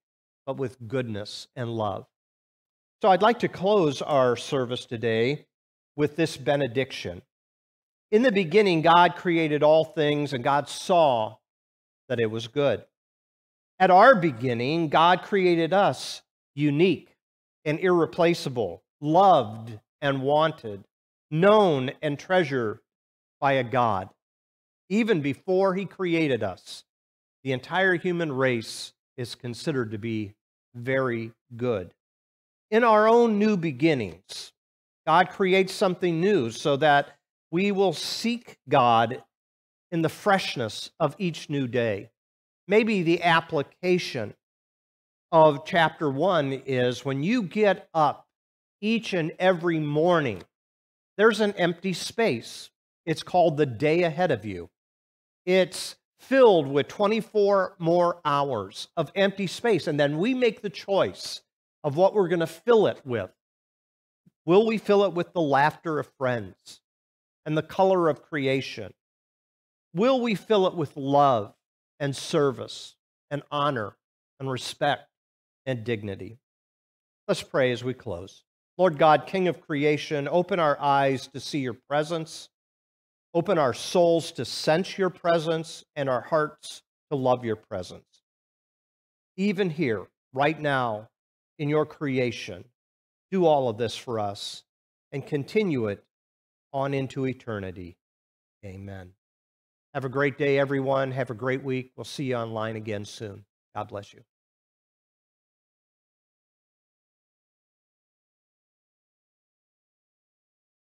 but 0.46 0.58
with 0.58 0.88
goodness 0.88 1.48
and 1.56 1.70
love. 1.70 2.06
So 3.02 3.10
I'd 3.10 3.22
like 3.22 3.40
to 3.40 3.48
close 3.48 4.02
our 4.02 4.36
service 4.36 4.86
today 4.86 5.46
with 5.96 6.16
this 6.16 6.38
benediction. 6.38 7.22
In 8.12 8.22
the 8.22 8.32
beginning, 8.32 8.82
God 8.82 9.16
created 9.16 9.64
all 9.64 9.84
things, 9.84 10.34
and 10.34 10.44
God 10.44 10.70
saw 10.70 11.36
that 12.08 12.20
it 12.20 12.32
was 12.32 12.48
good. 12.48 12.86
At 13.80 13.92
our 13.92 14.16
beginning, 14.16 14.90
God 14.90 15.22
created 15.22 15.74
us 15.74 16.22
unique 16.56 17.16
and 17.66 17.80
irreplaceable, 17.80 18.84
loved 19.02 19.80
and 20.02 20.22
wanted, 20.22 20.84
known 21.30 21.92
and 22.02 22.18
treasured 22.18 22.80
by 23.40 23.54
a 23.54 23.64
God 23.64 24.10
even 24.90 25.22
before 25.22 25.76
he 25.76 25.86
created 25.86 26.44
us, 26.44 26.84
the 27.44 27.52
entire 27.52 27.96
human 27.96 28.32
race 28.32 28.94
is 29.18 29.36
considered 29.36 29.92
to 29.92 29.98
be 29.98 30.34
very 30.76 31.32
good. 31.56 31.94
In 32.72 32.84
our 32.84 33.08
own 33.08 33.40
new 33.40 33.58
beginnings, 33.58 34.54
God 35.06 35.30
creates 35.30 35.74
something 35.74 36.20
new 36.20 36.52
so 36.52 36.76
that 36.78 37.18
we 37.52 37.72
will 37.72 37.94
seek 37.94 38.58
God 38.68 39.24
in 39.92 40.02
the 40.02 40.10
freshness 40.10 40.92
of 41.00 41.16
each 41.18 41.50
new 41.50 41.68
day. 41.68 42.10
Maybe 42.68 43.02
the 43.02 43.24
application 43.24 44.34
of 45.32 45.66
chapter 45.66 46.10
one 46.10 46.52
is 46.66 47.06
when 47.06 47.24
you 47.24 47.44
get 47.44 47.90
up 47.94 48.28
each 48.82 49.14
and 49.14 49.32
every 49.40 49.80
morning, 49.80 50.44
there's 51.18 51.40
an 51.40 51.54
empty 51.54 51.94
space. 51.94 52.70
It's 53.06 53.24
called 53.24 53.58
the 53.58 53.66
day 53.66 54.04
ahead 54.04 54.32
of 54.32 54.46
you. 54.46 54.70
It's 55.46 55.96
filled 56.20 56.68
with 56.68 56.88
24 56.88 57.76
more 57.80 58.20
hours 58.26 58.90
of 58.98 59.12
empty 59.16 59.48
space. 59.48 59.88
And 59.88 60.00
then 60.00 60.18
we 60.18 60.34
make 60.34 60.62
the 60.62 60.70
choice 60.70 61.42
of 61.84 61.96
what 61.96 62.14
we're 62.14 62.28
going 62.28 62.42
to 62.42 62.48
fill 62.48 62.88
it 62.88 63.02
with. 63.06 63.32
Will 64.46 64.66
we 64.66 64.78
fill 64.78 65.04
it 65.06 65.14
with 65.14 65.34
the 65.34 65.42
laughter 65.42 66.00
of 66.00 66.10
friends 66.18 66.82
and 67.46 67.58
the 67.58 67.62
color 67.62 68.10
of 68.10 68.22
creation? 68.22 68.94
Will 69.94 70.20
we 70.22 70.36
fill 70.36 70.68
it 70.68 70.76
with 70.76 70.96
love 70.98 71.54
and 72.00 72.16
service 72.16 72.96
and 73.32 73.42
honor 73.52 73.96
and 74.40 74.50
respect 74.50 75.10
and 75.66 75.84
dignity? 75.84 76.38
Let's 77.28 77.44
pray 77.44 77.72
as 77.72 77.84
we 77.84 77.94
close. 77.94 78.44
Lord 78.78 78.98
God, 78.98 79.28
King 79.28 79.48
of 79.48 79.62
creation, 79.62 80.28
open 80.30 80.60
our 80.60 80.80
eyes 80.80 81.28
to 81.28 81.40
see 81.40 81.60
your 81.60 81.78
presence 81.90 82.50
Open 83.38 83.60
our 83.60 83.74
souls 83.74 84.32
to 84.32 84.46
sense 84.46 84.98
your 84.98 85.12
presence 85.12 85.84
and 85.96 86.10
our 86.10 86.22
hearts 86.22 86.82
to 87.12 87.18
love 87.18 87.46
your 87.46 87.56
presence. 87.56 88.24
Even 89.36 89.70
here, 89.70 90.08
right 90.34 90.60
now, 90.60 91.10
in 91.60 91.70
your 91.70 91.86
creation, 91.86 92.64
do 93.30 93.46
all 93.46 93.70
of 93.70 93.78
this 93.78 93.96
for 93.96 94.20
us 94.20 94.64
and 95.12 95.24
continue 95.24 95.88
it 95.88 96.04
on 96.74 96.96
into 96.96 97.28
eternity. 97.28 97.98
Amen. 98.66 99.12
Have 99.98 100.06
a 100.06 100.10
great 100.10 100.38
day, 100.38 100.60
everyone. 100.60 101.10
Have 101.10 101.32
a 101.32 101.34
great 101.34 101.64
week. 101.64 101.92
We'll 101.96 102.04
see 102.04 102.26
you 102.26 102.36
online 102.36 102.76
again 102.76 103.04
soon. 103.04 103.44
God 103.76 103.88
bless 103.88 104.14
you. 104.14 104.22